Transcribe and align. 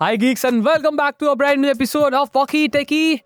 Hi, 0.00 0.16
geeks, 0.16 0.44
and 0.44 0.62
welcome 0.62 0.94
back 0.94 1.16
to 1.20 1.30
a 1.30 1.34
brand 1.34 1.62
new 1.62 1.70
episode 1.70 2.12
of 2.12 2.28
Walkie 2.34 2.68
Techie. 2.68 3.18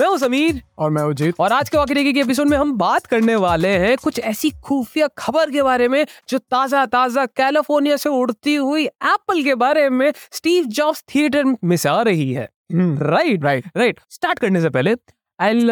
मैं 0.00 0.06
हूँ 0.06 0.16
समीर। 0.18 0.60
और 0.78 0.90
मैं 0.90 1.02
अजीत 1.02 1.40
और 1.40 1.52
आज 1.52 1.68
के 1.68 1.76
वॉकी 1.76 1.94
टेकी 1.94 2.12
के 2.12 2.20
एपिसोड 2.20 2.48
में 2.48 2.56
हम 2.58 2.72
बात 2.78 3.06
करने 3.06 3.36
वाले 3.44 3.68
हैं 3.78 3.96
कुछ 4.02 4.18
ऐसी 4.18 4.50
खुफिया 4.64 5.08
खबर 5.18 5.50
के 5.50 5.62
बारे 5.62 5.88
में 5.88 6.04
जो 6.28 6.38
ताज़ा 6.38 6.84
ताज़ा 6.86 7.26
कैलिफ़ोर्निया 7.26 7.96
से 7.96 8.08
उड़ती 8.10 8.54
हुई 8.54 8.86
एप्पल 8.86 9.42
के 9.44 9.54
बारे 9.62 9.88
में 9.90 10.12
स्टीव 10.32 10.64
जॉब्स 10.78 11.04
थिएटर 11.14 11.44
में 11.64 11.76
से 11.76 11.88
आ 11.88 12.00
रही 12.02 12.32
है। 12.32 12.48
राइट 12.72 13.44
राइट 13.44 13.70
राइट 13.76 14.00
स्टार्ट 14.10 14.38
करने 14.38 14.60
से 14.60 14.70
पहले 14.70 14.96
आई 15.38 15.66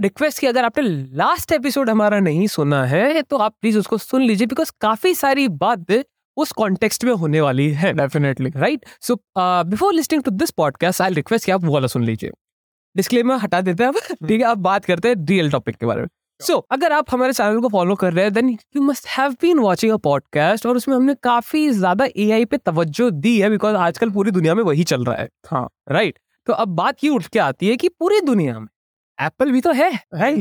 रिक्वेस्ट 0.00 0.38
की 0.38 0.46
अगर 0.46 0.64
आपने 0.64 0.82
लास्ट 1.16 1.52
एपिसोड 1.52 1.90
हमारा 1.90 2.18
नहीं 2.20 2.46
सुना 2.46 2.84
है 2.84 3.22
तो 3.22 3.36
आप 3.36 3.54
प्लीज़ 3.60 3.78
उसको 3.78 3.98
सुन 3.98 4.22
लीजिए 4.22 4.46
बिकॉज़ 4.46 4.72
काफ़ी 4.80 5.14
सारी 5.14 5.48
बात 5.48 6.04
उस 6.36 6.52
कॉन्टेक्स्ट 6.52 7.04
में 7.04 7.12
होने 7.12 7.40
वाली 7.40 7.70
है। 7.70 7.92
Definitely 7.92 8.50
right 8.56 8.84
so 9.00 9.16
before 9.38 9.94
listening 9.94 10.22
to 10.22 10.30
this 10.30 10.50
podcast 10.50 11.02
I 11.02 11.10
request 11.10 11.46
कि 11.46 11.52
आप 11.52 11.64
वो 11.64 11.72
वाला 11.74 11.86
सुन 11.86 12.04
लीजिए। 12.04 12.30
डिस्क्लेमर 12.96 13.34
हटा 13.34 13.60
देते 13.60 13.84
हैं 13.84 13.90
अब। 13.90 13.98
ठीक 14.28 14.40
है 14.40 14.46
अब 14.46 14.58
बात 14.58 14.84
करते 14.84 15.08
हैं 15.08 15.16
रियल 15.26 15.50
टॉपिक 15.50 15.76
के 15.76 15.86
बारे 15.86 16.00
में। 16.00 16.08
सो 16.40 16.52
so, 16.52 16.62
अगर 16.70 16.92
आप 16.92 17.04
हमारे 17.10 17.32
चैनल 17.32 17.60
को 17.60 17.68
फॉलो 17.68 17.94
कर 17.94 18.12
रहे 18.12 18.24
हैं 18.24 18.32
then 18.32 18.48
you 18.48 18.82
must 18.82 19.06
have 19.08 19.32
been 19.32 19.58
watching 19.58 19.92
a 19.92 19.96
podcast 19.96 20.66
और 20.66 20.76
उसमें 20.76 20.96
हमने 20.96 21.14
काफ़ी 21.14 21.68
ज़्यादा 21.70 22.08
एआई 22.16 22.44
पे 22.44 22.56
तवज्जो 22.56 23.10
दी 23.10 23.38
है 23.40 23.50
बिकॉज़ 23.50 23.76
आजकल 23.76 24.10
पूरी 24.10 24.30
दुनिया 24.30 24.54
में 24.54 24.62
वही 24.62 24.84
चल 24.84 25.04
रहा 25.04 25.16
है। 25.16 25.28
हाँ। 25.46 25.68
Right 25.90 26.14
right? 26.14 26.46
तो 26.46 26.52
अब 26.52 26.68
बात 26.68 27.04
ये 27.04 27.10
उठ 27.10 27.26
के 27.26 27.38
आती 27.38 27.68
है 27.68 27.76
कि 27.76 27.88
पूरी 27.88 28.20
दुनिया 28.20 28.58
में 28.60 28.68
एप्पल 29.18 29.50
भी 29.52 29.60
तो 29.60 29.72
है 29.72 29.90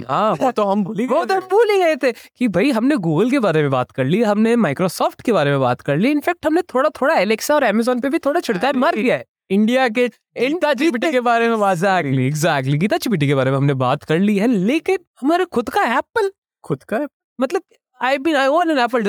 हाँ 0.07 0.31
वो 0.41 0.51
तो 0.51 0.63
हम 0.63 0.83
भूल 0.83 0.99
ही 0.99 1.05
वो 1.07 1.23
तो 1.25 1.35
भूल 1.51 1.69
ही 1.71 1.77
गए 1.79 1.95
थे 1.95 2.11
कि 2.11 2.47
भाई 2.47 2.71
हमने 2.71 2.95
गूगल 3.05 3.29
के 3.31 3.39
बारे 3.39 3.61
में 3.61 3.69
बात 3.71 3.91
कर 3.91 4.05
ली 4.05 4.21
हमने 4.23 4.55
माइक्रोसॉफ्ट 4.55 5.21
के 5.21 5.31
बारे 5.33 5.51
में 5.51 5.59
बात 5.59 5.81
कर 5.81 5.97
ली। 5.97 6.11
इनफैक्ट 6.11 6.45
हमने 6.45 6.61
थोड़ा 6.73 6.89
थोड़ा 7.01 7.15
एलेक्सा 7.15 7.55
और 7.55 7.63
एमेजोन 7.63 7.99
पे 7.99 8.09
भी 8.09 8.19
थोड़ा 8.25 8.39
छिड़काए 8.39 8.73
मार 8.73 8.95
दिया 8.95 9.15
है। 9.15 9.25
इंडिया 9.51 9.87
के 9.89 10.07
गीता 10.07 10.73
जीपीटी 10.73 11.11
के 11.11 11.19
बारे 11.21 11.49
में 11.49 11.59
बात 11.59 11.77
एग्जैक्टली 11.77 12.27
एग्जैक्टली 12.27 12.77
गीता 12.77 12.97
जीपीटी 12.97 13.27
के 13.27 13.35
बारे 13.35 13.51
में 13.51 13.57
हमने 13.57 13.73
बात 13.83 14.03
कर 14.03 14.19
ली 14.19 14.37
है 14.37 14.47
लेकिन 14.47 14.97
हमारे 15.21 15.45
खुद 15.45 15.69
का 15.69 15.83
एप्पल 15.97 16.31
खुद 16.63 16.83
का? 16.83 16.97
है 16.97 17.07
मतलब 17.39 17.61
I 18.01 18.17
been 18.17 18.35
I 18.35 18.47
own 18.47 18.71
an 18.71 18.79
Apple 18.79 19.03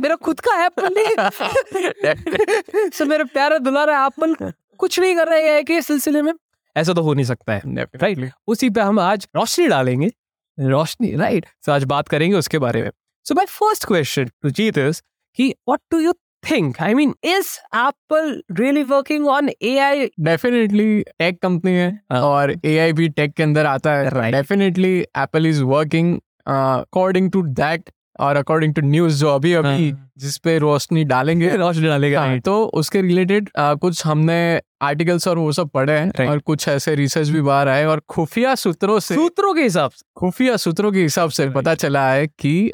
मेरा 0.00 0.14
खुद 0.14 0.40
का 0.40 0.64
एप्पल 0.64 0.88
नहीं 0.98 2.90
सो 2.90 3.04
मेरा 3.04 3.24
प्यारा 3.24 3.58
दुलारा 3.58 4.06
एप्पल 4.06 4.34
कुछ 4.78 4.98
नहीं 5.00 5.14
कर 5.16 5.28
रहा 5.28 5.38
है 5.52 5.62
के 5.62 5.80
सिलसिले 5.82 6.22
में। 6.22 6.32
ऐसा 6.76 6.92
तो 6.92 7.02
हो 7.02 7.14
नहीं 7.14 7.24
सकता 7.24 7.52
है। 7.52 7.60
राइट 7.76 8.30
उसी 8.46 8.70
पे 8.70 8.80
हम 8.80 8.98
आज 9.00 9.28
रोशनी 9.36 9.66
डालेंगे। 9.68 10.10
रोशनी 10.58 11.14
राइट 11.16 11.46
तो 11.66 11.72
आज 11.72 11.84
बात 11.84 12.08
करेंगे 12.08 12.36
उसके 12.36 12.58
बारे 12.58 12.82
में। 12.82 12.90
So 13.26 13.34
my 13.34 13.46
first 13.48 13.86
question 13.86 14.30
to 14.42 14.50
Jeet 14.50 14.78
is 14.78 15.02
कि 15.38 15.48
what 15.68 15.80
do 15.92 15.98
you 15.98 16.12
think 16.50 16.80
I 16.82 16.94
mean 16.94 17.14
is 17.24 17.48
Apple 17.76 18.42
really 18.52 18.82
working 18.82 19.26
on 19.28 19.50
AI 19.62 20.06
definitely 20.20 21.02
tech 21.02 21.40
company 21.42 21.72
है 21.72 21.90
हाँ। 22.12 22.20
और 22.20 22.54
एआई 22.64 22.92
भी 22.92 23.08
टेक 23.08 23.32
के 23.32 23.42
अंदर 23.42 23.66
आता 23.66 23.94
है। 23.94 24.10
Right. 24.10 24.32
Definitely 24.32 24.98
Apple 24.98 25.46
is 25.46 25.62
working 25.64 26.16
according 26.46 27.30
to 27.30 27.42
that 27.42 27.90
और 28.20 28.36
अकॉर्डिंग 28.36 28.74
टू 28.74 28.82
न्यूज़ 28.82 29.20
जो 29.20 29.28
अभी 29.28 29.52
अभी 29.52 29.90
हाँ। 29.90 30.10
जिस 30.18 30.38
पे 30.38 30.58
रोशनी 30.58 31.04
डालेंगे 31.04 31.50
रोशनी 31.56 31.86
डालेगा 31.86 32.20
हाँ, 32.20 32.38
तो 32.40 32.64
उसके 32.64 33.02
रिलेटेड 33.02 33.48
कुछ 33.58 34.06
हमने 34.06 34.60
आर्टिकल्स 34.82 35.28
और 35.28 35.38
वो 35.38 35.52
सब 35.52 35.68
पढ़े 35.68 35.92
हैं 35.92 36.28
और 36.28 36.38
कुछ 36.38 36.68
ऐसे 36.68 36.94
रिसर्च 36.94 37.28
भी 37.28 37.40
बाहर 37.40 37.68
आए 37.68 37.84
और 37.84 38.02
खुफिया 38.08 38.54
सूत्रों 38.54 39.00
से 39.00 39.14
सूत्रों 39.14 39.54
के 39.54 39.62
हिसाब 39.62 39.90
से। 39.90 40.02
खुफिया 40.16 40.56
सूत्रों 40.56 40.92
के 40.92 41.02
हिसाब 41.02 41.30
से 41.30 41.50
पता 41.50 41.74
चला 41.74 42.12
है 42.12 42.26
कि 42.26 42.66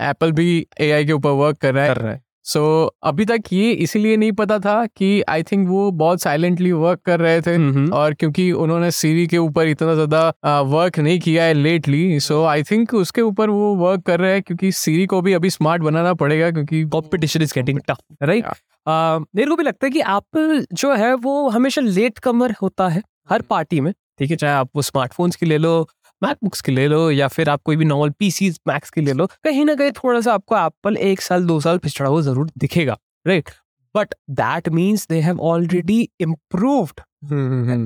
एप्पल 0.00 0.32
भी 0.32 0.66
एआई 0.80 1.04
के 1.04 1.12
ऊपर 1.12 1.30
वर्क 1.30 1.56
कर 1.56 1.74
रहा 1.74 1.84
है। 1.84 2.27
सो 2.48 2.60
अभी 3.02 3.24
तक 3.24 3.52
ये 3.52 3.70
इसीलिए 3.78 4.16
नहीं 4.16 4.32
पता 4.32 4.58
था 4.58 4.74
कि 4.88 5.08
आई 5.28 5.42
थिंक 5.42 5.68
वो 5.68 5.90
बहुत 5.94 6.20
साइलेंटली 6.20 6.70
वर्क 6.74 7.00
कर 7.06 7.20
रहे 7.20 7.40
थे 7.42 7.54
हम्म। 7.54 7.92
और 7.92 8.14
क्योंकि 8.14 8.50
उन्होंने 8.58 8.90
सीरी 8.92 9.26
के 9.26 9.38
ऊपर 9.38 9.68
इतना 9.68 9.94
ज़्यादा 9.94 10.60
वर्क 10.68 10.98
नहीं 10.98 11.18
किया 11.20 11.44
है 11.44 11.54
लेटली 11.54 12.20
सो 12.20 12.42
आई 12.44 12.62
थिंक 12.62 12.94
उसके 12.96 13.22
ऊपर 13.22 13.50
वो 13.50 13.74
वर्क 13.76 14.02
कर 14.02 14.20
रहे 14.20 14.32
हैं 14.32 14.42
क्योंकि 14.42 14.72
सीरी 14.74 15.06
को 15.06 15.20
भी 15.20 15.32
अभी 15.32 15.50
स्मार्ट 15.50 15.82
बनाना 15.82 16.14
पड़ेगा 16.16 16.50
क्योंकि 16.50 16.82
competition 16.88 17.42
is 17.42 17.54
getting 17.54 17.80
tough 17.88 17.98
right 18.22 18.44
मेरे 18.86 19.48
को 19.48 19.56
भी 19.56 19.64
लगता 19.64 19.86
है 19.86 19.90
कि 19.90 20.00
एप्पल 20.00 20.66
जो 20.74 20.94
है 20.94 21.14
वो 21.20 21.48
हमेशा 21.50 21.80
लेट 21.82 22.18
कमर 22.20 22.54
होता 22.62 22.88
है 22.88 23.02
हर 23.30 23.42
पार्टी 23.50 23.80
में 23.80 23.92
ठीक 24.18 24.30
है? 24.30 24.36
चाहे 24.36 24.52
आप 24.54 24.70
वो 24.76 24.82
स्मार्टफोन्स 24.82 25.36
की 25.36 25.46
ले 25.46 25.58
लो 25.58 25.88
मैकबुक्स 26.22 26.60
की 26.60 26.72
ले 26.72 26.86
लो 26.88 27.10
या 27.10 27.28
फिर 27.28 27.48
आप 27.48 27.62
कोई 27.62 27.76
भी 27.76 27.84
नॉर्मल 27.84 28.10
पीसी 28.18 28.50
मैक्स 28.68 28.90
की 28.90 29.00
ले 29.00 29.12
लो 29.12 29.26
कहीं 29.44 29.64
ना 29.64 29.74
कहीं 29.74 29.92
थोड़ा 29.94 30.20
सा 30.20 30.34
आपको 30.34 30.56
एप्पल 30.56 30.96
एक 31.02 31.20
साल 31.20 31.44
दो 31.46 31.60
साल 31.60 31.78
पिछड़ा 31.78 32.08
हुआ 32.08 32.20
ज़रूर 32.22 32.50
दिखेगा 32.58 32.98
right 33.26 33.50
but 33.94 34.14
that 34.32 34.68
means 34.70 35.06
they 35.08 35.20
have 35.20 35.40
already 35.50 36.00
improved 36.20 37.00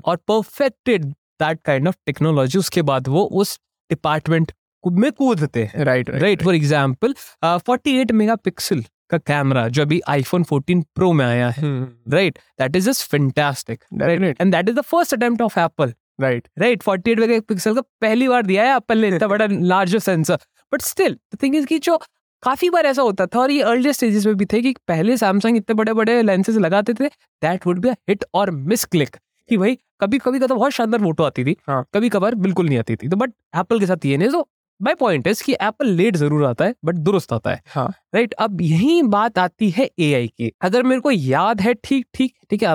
और 0.04 0.16
perfected 0.28 1.04
that 1.04 1.60
kind 1.64 1.88
of 1.88 1.96
technology 2.06 2.58
उसके 2.58 2.82
बाद 2.84 3.08
वो 3.08 3.24
उस 3.34 3.58
डिपार्टमेंट 3.90 4.52
में 4.84 5.10
कूदते 5.12 5.64
हैं 5.64 5.84
right 5.84 6.10
right 6.12 6.42
for 6.42 6.54
example 6.54 7.14
forty 7.42 7.96
eight 8.00 8.12
mega 8.12 8.36
pixel 8.38 8.82
का 9.10 9.18
कैमरा 9.20 9.66
जो 9.68 9.82
अभी 9.82 10.00
आईफोन 10.08 10.44
14 10.44 10.82
प्रो 10.94 11.12
में 11.12 11.24
आया 11.24 11.48
है 11.50 11.62
right 12.10 12.38
that 12.60 12.76
is 12.76 12.88
just 12.90 13.10
fantastic 13.10 13.84
and 13.92 14.52
that 14.52 14.68
is 14.68 14.76
the 14.76 14.80
first 14.82 15.14
attempt 15.14 15.42
of 15.42 15.58
Apple 15.60 15.92
right 16.18 16.48
right 16.58 16.82
48 16.82 17.18
mega 17.18 17.38
pixel 17.48 17.74
का 17.74 17.80
पहली 18.00 18.28
बार 18.28 18.46
दिया 18.46 18.64
है 18.64 18.76
एप्पल 18.76 18.98
ने 18.98 19.08
इतना 19.08 19.28
बड़ा 19.28 19.46
larger 19.50 19.98
sensor 19.98 20.38
but 20.72 20.82
still 20.82 21.18
the 21.34 21.38
thing 21.42 21.56
is 21.56 21.66
कि 21.66 21.78
जो 21.78 21.96
काफ़ी 22.42 22.70
बार 22.70 22.86
ऐसा 22.86 23.02
होता 23.02 23.26
था 23.26 23.38
और 23.40 23.50
ये 23.50 23.62
अर्लियर 23.62 23.92
स्टेजेस 23.92 24.26
में 24.26 24.34
भी 24.36 24.44
थे 24.44 24.60
कि 24.62 24.74
पहले 24.88 25.16
सैमसंग 25.16 25.56
इतने 25.56 25.74
बड़े 25.74 25.92
बड़े 25.92 26.20
लेंसेज 26.22 26.58
लगाते 26.58 26.94
थे 26.94 27.08
that 27.42 27.66
would 27.66 27.78
be 27.78 27.88
a 27.88 27.92
hit 28.08 28.24
और 28.34 28.50
मिस 28.50 28.84
क्लिक 28.84 29.16
कि 29.48 29.56
भाई 29.56 29.78
कभी 30.00 30.18
कभी 30.18 30.38
का 30.38 30.46
तो 30.46 30.54
बहुत 30.54 30.72
शानदार 30.72 31.00
फ़ोटो 31.00 31.24
आती 31.24 31.44
थी 31.44 31.56
हाँ। 31.68 31.84
कभी 31.94 32.08
कभार 32.08 32.34
बिल्कुल 32.36 32.66
नहीं 32.68 32.78
आती 32.78 32.96
थी। 32.96 33.08
तो 33.08 33.16
बट 33.16 33.32
एप्पल 33.56 33.80
के 33.80 33.86
साथ 33.86 34.04
ये 34.06 34.16
नहीं 34.16 34.28
तो 34.28 34.48
माई 34.80 34.94
पॉइंट 34.94 35.26
इज़ 35.26 35.42
कि 35.44 35.52
एप्पल 35.52 35.88
लेट 35.88 36.16
ज़रूर 36.16 36.44
आता 36.44 36.64
है 36.64 36.74
बट 36.84 36.94
दुरुस्त 36.98 37.32
आता 37.32 37.50
है। 37.50 37.60
हाँ। 37.66 37.86
राइट 38.14 38.32
अब 38.34 38.60
यही 38.60 39.02
बात 39.08 39.38
आती 39.38 39.70
है 39.70 39.88
एआई 40.00 40.28
की। 40.28 40.52
अगर 40.62 40.82
मेरे 40.82 41.00
को 41.00 41.10
याद 41.10 41.60
है 41.60 41.74
ठीक 41.74 42.06
ठीक 42.14 42.34
ठीक 42.50 42.62
है 42.62 42.72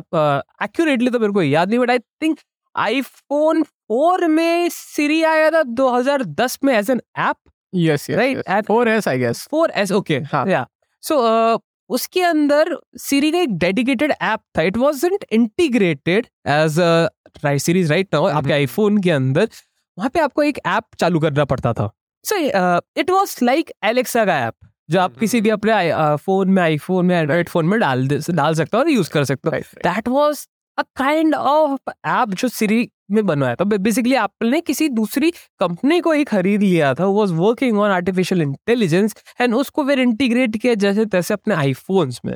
एक्यूरेटली 0.64 1.10
तो 1.10 1.20
मेरे 1.20 1.34
को 1.34 1.42
याद 1.44 1.70
नहीं 1.70 1.80
but 1.80 1.90
I 1.90 2.00
think 2.22 2.40
iPhone 2.78 3.64
four 3.64 4.28
में 4.28 4.70
सीरी 4.72 5.22
आया 5.24 5.50
था 5.52 5.62
2010 5.76 6.58
में 6.64 6.74
as 6.74 6.90
an 6.92 7.02
app 7.18 7.36
yes 7.76 8.08
Right, 8.10 8.38
right 8.48 8.66
four 8.66 8.88
S 8.90 9.08
I 9.08 9.20
guess 9.20 9.48
4S 9.54 9.92
okay 9.92 10.18
हाँ। 10.32 10.46
या 10.48 10.66
सो 11.04 11.62
उसके 11.90 12.22
अंदर 12.24 12.76
सीरी 13.00 13.32
का 13.32 13.40
एक 13.40 13.58
डेडिकेटेड 13.58 14.12
ऐप 14.12 14.40
था. 14.58 14.62
It 14.62 14.78
wasn't 14.78 15.26
integrated 15.32 16.28
as 16.48 16.80
a 16.80 17.58
series 17.58 17.92
right 17.92 18.08
now 18.14 18.26
आपके। 18.28 18.54
आईफोन 18.54 18.98
के 19.02 19.12
अंदर. 19.12 19.48
वहाँ 19.98 20.10
पे 20.14 20.20
आपको 20.20 20.44
एक 20.44 20.60
ऐप 20.68 20.84
चालू 21.00 21.20
करना 21.20 21.46
पड़ता 21.46 21.74
था. 21.74 21.90
So 22.26 22.36
it 23.00 23.10
was 23.10 23.38
like 23.46 23.72
Alexa 23.86 24.26
का 24.26 24.38
ऐप 24.48 24.54
जो 24.90 25.00
आप। 25.00 25.18
किसी 25.20 25.42
भी 25.42 25.50
अपने 25.50 26.18
फ़ोन 26.18 26.50
में 26.50 26.62
आईफोन 26.64 27.06
में 27.06 27.16
एंड्रॉइड 27.16 27.50
फ़ोन 27.50 27.66
में 27.66 27.80
डाल 27.80 28.08
डाल 28.08 28.54
सकते 28.56 28.78
हो 28.78 28.84
और 28.84 28.90
यूज़ 28.90 29.10
कर 29.12 29.24
सकते 29.24 29.50
हो. 29.50 29.52
Right 29.52 29.84
that 29.84 30.08
was 30.08 30.48
a 30.78 30.84
kind 30.98 31.36
of 31.36 31.90
app 32.08 32.30
जो 32.34 32.48
सीरी 32.50 32.90
में 33.12 33.26
बनवाया 33.26 33.56
था। 33.56 33.64
बेसिकली 33.66 34.16
एप्पल 34.16 34.48
ने 34.52 34.60
किसी 34.62 34.88
दूसरी 34.92 35.32
कंपनी 35.60 36.00
को 36.02 36.12
ही 36.12 36.24
खरीद 36.26 36.62
लिया 36.64 36.94
था। 36.96 37.06
Was 37.08 37.32
working 37.34 37.80
on 37.80 37.92
artificial 37.92 38.42
intelligence 38.42 39.16
and 39.42 39.56
उसको 39.56 39.86
फिर 39.88 40.00
इंटीग्रेट 40.00 40.58
किया 40.58 40.74
जैसे 40.76 41.06
तैसे 41.08 41.34
अपने 41.34 41.56
आईफोन्स 41.56 42.20
में। 42.26 42.36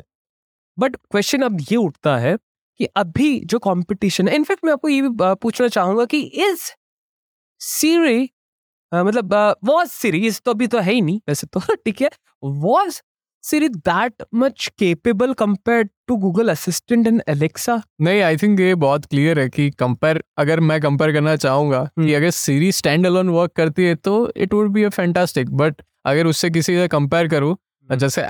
बट 0.78 0.96
क्वेश्चन 0.96 1.42
अब 1.42 1.58
ये 1.70 1.76
उठता 1.78 2.16
है 2.18 2.36
कि 2.80 2.86
अभी 2.96 3.38
जो 3.46 3.58
कंपटीशन 3.60 4.28
है 4.28 4.34
इनफैक्ट 4.36 4.64
मैं 4.64 4.72
आपको 4.72 4.88
ये 4.88 5.02
भी 5.02 5.10
पूछना 5.42 5.68
चाहूँगा 5.70 6.04
कि 6.06 6.20
इज़ 6.20 6.70
सीरी 7.60 8.30
मतलब 8.92 9.34
वॉज़ 9.64 9.90
सीरीज़ 9.90 10.40
तो 10.44 10.50
अभी 10.50 10.66
तो 10.68 10.78
है 10.80 10.92
ही 10.92 11.00
नहीं, 11.00 11.20
वैसे 11.28 11.46
तो 11.48 11.60
ठीक 11.86 12.02
है 12.02 12.10
was 12.42 13.00
Siri 13.44 13.68
that 13.68 14.22
much 14.34 14.66
capable 14.78 15.32
compare 15.34 15.88
to 16.08 16.16
Google 16.16 16.48
assistant 16.48 17.06
and 17.06 17.22
Alexa 17.28 17.80
नहीं 18.00 18.20
आई 18.22 18.36
थिंक 18.36 18.60
ये 18.60 18.74
बहुत 18.84 19.06
क्लियर 19.06 19.38
है 19.40 19.48
कि 19.48 19.70
कंपेयर 19.70 20.22
अगर 20.38 20.60
मैं 20.60 20.80
कंपेयर 20.80 21.12
करना 21.12 21.34
चाहूँगा 21.36 21.82
कि 21.84 22.00
हम्म। 22.00 22.14
अगर 22.16 22.30
सीरीज़ 22.30 22.76
स्टैंड 22.76 23.06
अलोन 23.06 23.28
वर्क 23.28 23.52
करती 23.56 23.84
है 23.84 23.94
तो 23.94 24.16
it 24.36 24.54
would 24.54 24.70
be 24.72 24.84
a 24.84 24.88
fantastic 24.90 25.50
but 25.56 25.82
अगर 26.06 26.26
उससे 26.26 26.50
किसी 26.50 26.76
से 26.76 26.88
कंपेयर 26.88 27.28
करूँ 27.28 27.56
जैसे 27.88 28.26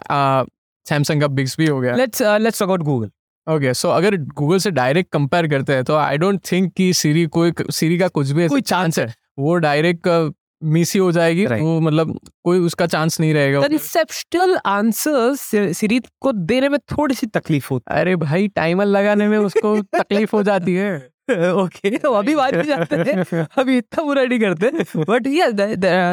सैमसंग 0.87 1.21
का 1.21 1.27
बिक्स 1.29 1.57
भी 1.59 1.67
हो 1.67 1.81
गया। 1.81 1.95
Let's 1.97 2.23
let's 2.23 2.59
talk 2.59 2.69
about 2.69 2.83
Google 2.83 3.11
okay 3.47 3.75
so 3.75 3.89
अगर 3.89 4.17
गूगल 4.35 4.59
से 4.59 4.71
डायरेक्ट 4.71 5.13
कंपेयर 5.13 5.47
करते 5.49 5.73
हैं 5.73 5.85
तो 5.85 5.97
आई 5.97 6.19
डोंट 6.19 6.41
थिंक 6.53 6.73
कि 6.77 6.93
सीरी 6.95 7.27
कोई 7.37 7.53
सीरी 7.71 7.99
का 7.99 8.09
कुछ 8.09 8.31
भी 8.31 8.49
कोई 8.49 8.61
चांस 8.63 8.99
है। 8.99 9.13
वो 9.39 9.55
डायरेक्ट 9.65 10.09
मिस 10.65 10.95
ही 10.95 11.01
हो 11.01 11.13
जाएगी। 11.13 11.47
Right. 11.47 11.63
वो 11.63 11.81
मतलब 11.81 12.21
कोई 12.45 12.59
उसका 12.59 12.87
चांस 12.87 13.21
नहीं 13.21 13.35
रहेगा। 13.35 13.61
कंसेप्चुअल 13.61 14.59
आंसर्स 14.67 15.51
सीरी 15.79 16.01
को 16.21 16.33
देने 16.33 16.69
में 16.69 16.79
थोड़ी 16.79 17.15
सी 17.15 17.27
तकलीफ़ 17.27 17.69
होती 17.71 17.95
है। 17.95 18.01
अरे 18.01 18.17
भाई 18.17 18.49
टाइमर 18.49 18.85
लगाने 18.85 19.29
में 19.29 19.39
उसको 19.39 19.83
तकलीफ़ 19.83 20.37
हो 20.37 20.43
जाती 20.43 20.75
है। 20.75 21.13
ओके 21.31 21.99
तो 21.99 22.13
अभी 22.13 22.35
बात 22.35 22.55
भी 22.55 22.63
जाते 22.63 22.97
हैं। 22.97 23.47
अभी 23.59 23.79
इतना 23.79 24.05
बुरा 24.05 24.25
नहीं 24.25 24.41
करते। 24.41 24.67
बट 24.97 25.27
ये 25.27 25.53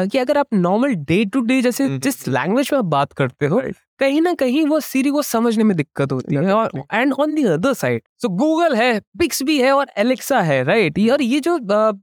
कि 0.06 0.18
अगर 0.18 0.38
आप 0.38 0.46
नॉर्मल 0.54 0.94
डे 0.94 1.24
टू 1.24 1.40
डे 1.40 1.62
जैसे 1.62 1.84
हम्म। 1.84 1.98
जिस 1.98 2.28
लैंग्वेज 2.28 2.70
में 2.72 2.78
आप 2.78 2.84
बात 2.84 3.12
करते 3.12 3.46
हो 3.46 3.62
कहीं 3.98 4.20
ना 4.20 4.34
कहीं 4.34 4.66
वो 4.66 4.80
सीरी 4.80 5.10
को 5.10 5.22
समझने 5.22 5.64
में 5.64 5.76
दिक्कत 5.76 6.12
होती 6.12 6.34
है। 6.34 6.52
और 6.52 6.70
and 6.94 7.12
on 7.12 7.34
the 7.34 7.44
other 7.44 7.72
side 7.72 8.02
so 8.22 8.28
Google 8.28 8.74
है 8.74 9.00
पिक्स 9.00 9.42
भी 9.42 9.60
है 9.60 9.72
और 9.72 9.86
एलेक्सा 9.96 10.40
है 10.40 10.64
राइट 10.64 11.10
और 11.12 11.22
ये 11.22 11.40
जो 11.40 11.58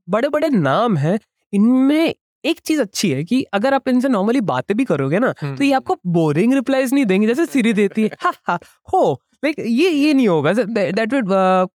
बड़े 0.10 0.30
बड़े 0.30 0.50
नाम 0.50 0.98
है 0.98 1.20
इनमें 1.54 2.16
एक 2.45 2.60
चीज़ 2.60 2.81
अच्छी 2.81 3.12
है 3.12 3.24
कि 3.24 3.42
अगर 3.54 3.74
आप 3.74 3.88
इनसे 3.89 4.10
नॉर्मली 4.10 4.42
बातें 4.42 4.75
भी 4.78 4.86
करोगे 4.86 5.19
ना 5.19 5.31
तो 5.44 5.63
ये 5.63 5.72
आपको 5.74 5.98
बोरिंग 6.07 6.54
रिप्लाईज 6.54 6.94
नहीं 6.94 7.06
देंगे 7.06 7.28
जैसे 7.28 7.45
सीरी 7.45 7.74
देती 7.74 8.04
है। 8.04 8.10
हा 8.22 8.34
हा 8.48 8.60
हो 8.94 9.22
लाइक 9.45 9.60
ये 9.60 9.89
ये 9.89 10.13
नहीं 10.13 10.28
होगा। 10.28 10.54
दैट 10.54 11.13
वुड 11.13 11.25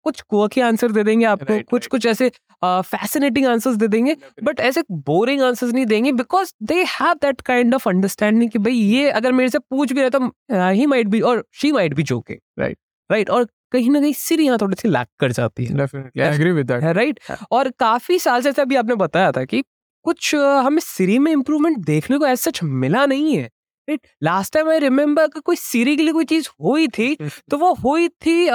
कुछ 0.04 0.22
क्वर्की 0.22 0.62
आंसर 0.62 0.92
दे 0.92 1.04
देंगे 1.04 1.26
आपको 1.26 1.54
Right, 1.54 1.70
कुछ 1.70 1.82
right. 1.82 1.92
कुछ 1.92 2.06
ऐसे 2.06 2.32
फैसिनेटिंग 2.64 3.46
uh, 3.46 3.52
आंसर्स 3.52 3.76
दे 3.76 3.88
देंगे 3.88 4.16
बट 4.44 4.60
ऐसे 4.60 4.84
बोरिंग 4.92 5.42
आंसर्स 5.42 5.74
नहीं 5.74 5.86
देंगे 5.86 6.12
because 6.12 6.54
they 6.64 6.84
have 6.84 7.14
that 7.14 7.42
kind 7.42 7.76
of 7.76 7.90
understanding 7.90 8.52
कि 8.52 8.60
भाई 8.60 8.74
ये 8.74 9.10
अगर 9.10 9.32
मेरे 9.32 9.50
से 9.50 9.60
पूछ 9.60 9.94
भी 9.94 10.02
रहा 10.02 10.10
तो 10.10 10.70
ही 10.70 10.86
माइट 10.86 11.08
बी 11.08 11.22
और 11.22 11.46
she 11.54 11.72
might 11.72 11.94
be 11.94 12.04
joke 12.04 12.34
right 12.60 12.78
right 13.12 13.30
और 13.30 13.48
कहीं 13.72 13.90
ना 13.90 14.00
कहीं 14.02 14.14
सिर 14.14 14.42
यहाँ 14.42 14.58
थोड़ी 14.62 14.76
सी 14.80 14.90
लैक 14.90 15.08
कर 15.20 15.32
जाती 15.32 15.66
है। 15.66 16.94
राइट 16.94 17.20
और 17.52 17.70
काफ़ी 17.70 18.20
साल 18.20 18.42
से 18.42 18.62
अभी 18.62 18.76
आपने 18.76 18.96
बताया 18.96 19.32
था 19.32 19.44
कि 19.44 19.64
कुछ 20.04 20.36
हमें 20.36 20.80
सिरी 20.80 21.20
में 21.20 21.32
इम्प्रूवमेंट 21.32 21.78
देखने 21.78 22.18
को 22.18 22.28
ऐसा 22.28 22.52
सच 22.52 22.60
मिला 22.64 23.06
नहीं 23.06 23.36
है। 23.36 23.44
Right 23.88 24.08
last 24.24 24.54
time 24.54 24.70
I 24.70 24.80
remember 24.80 25.28
कि 25.28 25.40
कोई 25.40 25.56
सिरी 25.56 25.96
के 25.96 26.04
लिए 26.04 26.14
कोई 26.14 26.26
चीज़ 26.26 26.50
हुई 26.64 26.88
थी 26.88 27.16
तो 27.52 27.58
वो 27.58 27.74
हुई 27.74 28.08
थी 28.08 28.48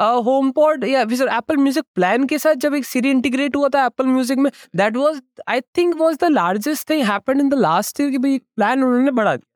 होम 0.00 0.50
पॉड 0.50 0.84
या 0.84 1.04
फिर 1.04 1.28
एप्पल 1.28 1.56
म्यूज़िक 1.56 1.84
प्लान 1.94 2.24
के 2.26 2.38
साथ 2.38 2.54
जब 2.54 2.74
एक 2.74 2.84
सीरी 2.84 3.10
इंटीग्रेट 3.10 3.56
हुआ 3.56 3.68
था 3.68 3.84
एप्पल 3.86 4.06
म्यूज़िक 4.06 4.38
में 4.38 4.50
that 4.76 4.96
was 4.96 5.20
I 5.48 5.60
think 5.78 5.94
was 6.00 6.16
the 6.20 6.24
largest 6.24 6.90
thing 6.90 7.02
happened 7.04 7.40
in 7.40 7.48
the 7.48 7.54
last 7.54 8.00
year 8.00 8.10
कि 8.10 8.18
भाई 8.18 8.38
प्लान 8.38 8.82
उन्होंने 8.84 9.10
बढ़ा 9.10 9.36
दिया। 9.36 9.52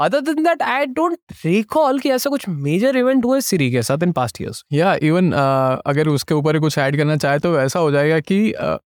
Other 0.00 0.20
than 0.20 0.42
that 0.44 0.62
I 0.62 0.86
don't 0.86 1.18
recall 1.44 1.98
कि 1.98 2.10
ऐसा 2.10 2.30
कुछ 2.30 2.48
मेजर 2.48 2.96
इवेंट 2.96 3.24
हुआ 3.24 3.40
सीरी 3.40 3.70
के 3.72 3.82
साथ 3.82 4.02
इन 4.02 4.12
पास्ट 4.12 4.40
ईयर्स 4.42 4.64
या 4.72 4.94
इवन 5.02 5.32
अगर 5.86 6.08
उसके 6.08 6.34
ऊपर 6.34 6.58
कुछ 6.58 6.78
ऐड 6.78 6.96
करना 6.96 7.16
चाहे 7.16 7.38
तो 7.38 7.58
ऐसा 7.60 7.78
हो 7.78 7.90
जाएगा 7.90 8.20
कि 8.20 8.52
uh, 8.52 8.78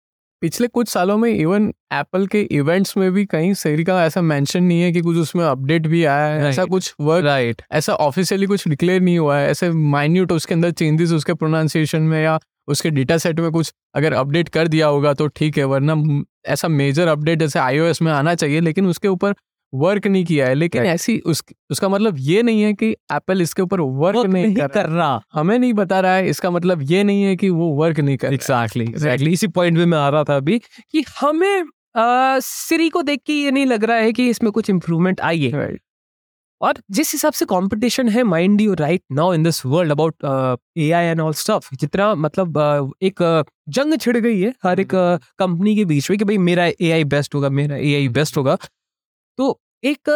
पिछले 0.43 0.67
कुछ 0.69 0.89
सालों 0.89 1.17
में 1.19 1.29
इवन 1.31 1.73
एप्पल 1.93 2.27
के 2.27 2.41
इवेंट्स 2.53 2.97
में 2.97 3.11
भी 3.13 3.25
कहीं 3.25 3.53
सेरी 3.55 3.85
का 3.85 4.05
ऐसा 4.05 4.21
मेंशन 4.23 4.63
नहीं 4.63 4.81
है 4.83 4.91
कि 4.93 5.01
कुछ 5.01 5.17
उसमें 5.17 5.45
अपडेट 5.45 5.87
भी 5.87 6.05
आया 6.05 6.25
है 6.27 6.49
ऐसा 6.49 6.65
कुछ 6.65 6.95
वर्क 7.01 7.25
राइट 7.25 7.63
ऐसा 7.73 7.95
ऑफिशियली 8.01 8.47
कुछ 8.47 8.67
डिक्लेयर 8.69 9.01
नहीं 9.01 9.19
हुआ 9.19 9.37
है 9.39 9.51
ऐसे 9.51 9.71
माइन्यूट 9.71 10.33
उसके 10.33 10.55
अंदर 10.55 10.71
चेंजेस 10.71 11.13
उसके 11.13 11.35
प्रोनाउंसिएशन 11.35 12.03
में 12.03 12.23
या 12.23 12.39
उसके 12.69 12.91
डेटा 12.91 13.19
सेट 13.19 13.41
में 13.41 13.51
कुछ 13.51 13.73
अगर 13.95 14.13
अपडेट 14.13 14.49
कर 14.49 14.69
दिया 14.69 14.87
होगा 14.87 15.13
तो 15.15 15.27
ठीक 15.27 15.59
है 15.59 15.65
वरना 15.65 16.23
ऐसा 16.47 16.69
मेजर 16.69 17.09
अपडेट 17.09 17.39
जैसे 17.39 17.59
आईओएस 17.59 18.03
में 18.03 18.13
आना 18.13 18.35
चाहिए 18.35 18.61
लेकिन 18.61 18.87
उसके 18.87 19.09
ऊपर 19.09 19.35
वर्क 19.75 20.07
नहीं 20.07 20.25
किया 20.25 20.47
है 20.47 20.55
लेकिन. 20.55 20.85
ऐसी 20.85 21.19
उस, 21.19 21.43
उसका 21.71 21.89
मतलब 21.89 22.17
ये 22.19 22.43
नहीं 22.43 22.63
है 22.63 22.73
कि 22.73 22.91
एप्पल 22.91 23.43
इसके 23.43 23.63
ऊपर 23.63 23.81
वर्क 23.81 24.27
नहीं 24.27 24.45
नहीं 24.45 24.55
कर 24.55 24.87
रहा। 24.87 24.97
रहा। 24.97 25.21
हमें 25.33 25.59
नहीं 25.59 25.73
बता 25.75 26.01
रहा 26.01 26.15
है 26.15 26.29
इसका 26.29 26.51
मतलब 26.51 26.83
ये 26.83 27.05
नहीं 27.05 27.23
है 27.23 27.37
कि 27.37 27.51
वो 27.51 27.69
वर्क 27.75 28.01
नहीं 28.01 28.17
कर 28.17 28.29
रहा। 28.29 28.35
एग्जैक्टली 28.35 28.85
एग्जैक्टली 28.85 29.33
इसी 29.33 29.47
पॉइंट 29.47 29.79
पे 29.79 29.85
मैं 29.85 29.99
आ 29.99 30.09
रहा 30.09 30.25
था 30.25 30.37
अभी 30.37 30.59
कि 30.91 31.05
हमें 31.21 31.65
सिरी 31.97 32.89
को 32.89 33.03
देख 33.03 33.21
के 33.27 33.33
ये 33.33 33.51
नहीं 33.51 33.67
लग 33.67 33.85
रहा 33.85 33.97
है 33.97 34.13
कि 34.13 34.29
इसमें 34.29 34.53
कुछ 34.53 34.71
इम्प्रूवमेंट 34.71 35.21
आई 35.21 35.41
है। 35.41 35.53
Right. 35.53 35.83
और 36.61 36.75
जिस 36.91 37.13
हिसाब 37.13 37.33
से 37.33 37.45
कंपटीशन 37.45 38.09
है 38.09 38.23
mind 38.23 38.61
you 38.61 38.75
right 38.75 39.03
now 39.13 39.33
in 39.35 39.43
this 39.43 39.65
world 39.67 39.93
about 39.93 40.15
A 40.79 40.91
I 40.91 41.05
and 41.05 41.21
all 41.21 41.33
stuff 41.33 41.69
जितना 41.81 42.15
मतलब 42.15 42.59
uh, 42.59 42.91
एक 43.03 43.23
uh, 43.23 43.45
जंग 43.69 43.99
छिड़ 43.99 44.17
गई 44.17 44.41
है 44.41 44.53
हर 44.65 44.81
एक 44.81 44.95
कंपनी 45.39 45.71
uh, 45.71 45.77
के 45.77 45.85
बीच 45.85 46.11
में 46.11 46.19
कि 46.19 46.25
भाई 46.25 46.39
मेरा 46.39 46.67
एआई 46.67 47.05
बेस्ट 47.05 47.35
होगा 47.35 47.49
मेरा 47.51 47.77
ए 47.77 47.95
आई 47.95 48.09
बेस्ट 48.09 48.37
होगा। 48.37 48.57
तो 49.39 49.61
एक 49.85 50.11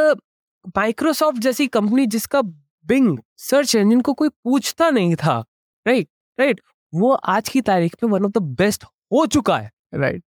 माइक्रोसॉफ्ट 0.76 1.38
जैसी 1.38 1.66
कंपनी 1.66 2.06
जिसका 2.06 2.42
बिंग 2.86 3.18
सर्च 3.38 3.74
इंजन 3.74 4.00
को 4.00 4.12
कोई 4.14 4.28
पूछता 4.28 4.90
नहीं 4.90 5.14
था 5.16 5.38
राइट 5.86 6.08
राइट 6.38 6.60
वो 6.92 7.12
आज 7.12 7.48
की 7.48 7.60
तारीख 7.60 7.96
में 8.04 8.10
वन 8.10 8.24
ऑफ़ 8.24 8.32
द 8.32 8.42
बेस्ट 8.58 8.84
हो 8.84 9.26
चुका 9.26 9.58
है 9.58 9.70
right 9.94 10.24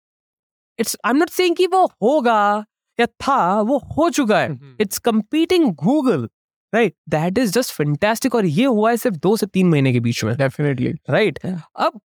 it's 0.78 0.96
I 1.04 1.10
am 1.10 1.16
not 1.16 1.30
saying 1.30 1.56
कि 1.56 1.66
वो 1.66 1.84
होगा 2.02 2.64
या 2.98 3.06
था 3.06 3.60
वो 3.60 3.78
हो 3.96 4.08
चुका 4.10 4.38
है। 4.40 4.76
It's 4.80 5.00
competing 5.08 5.72
Google 5.84 6.28
right 6.72 6.94
that 7.08 7.38
is 7.38 7.52
just 7.52 7.72
fantastic 7.74 8.34
और 8.34 8.46
ये 8.46 8.64
हुआ 8.64 8.90
है 8.90 8.96
सिर्फ़ 8.96 9.16
दो 9.16 9.36
से 9.36 9.46
तीन 9.46 9.68
महीने 9.68 9.92
के 9.92 10.00
बीच 10.00 10.24
में। 10.24 10.36
Definitely 10.36 10.92
right 11.10 11.38
right? 11.38 11.60
अब 11.76 12.00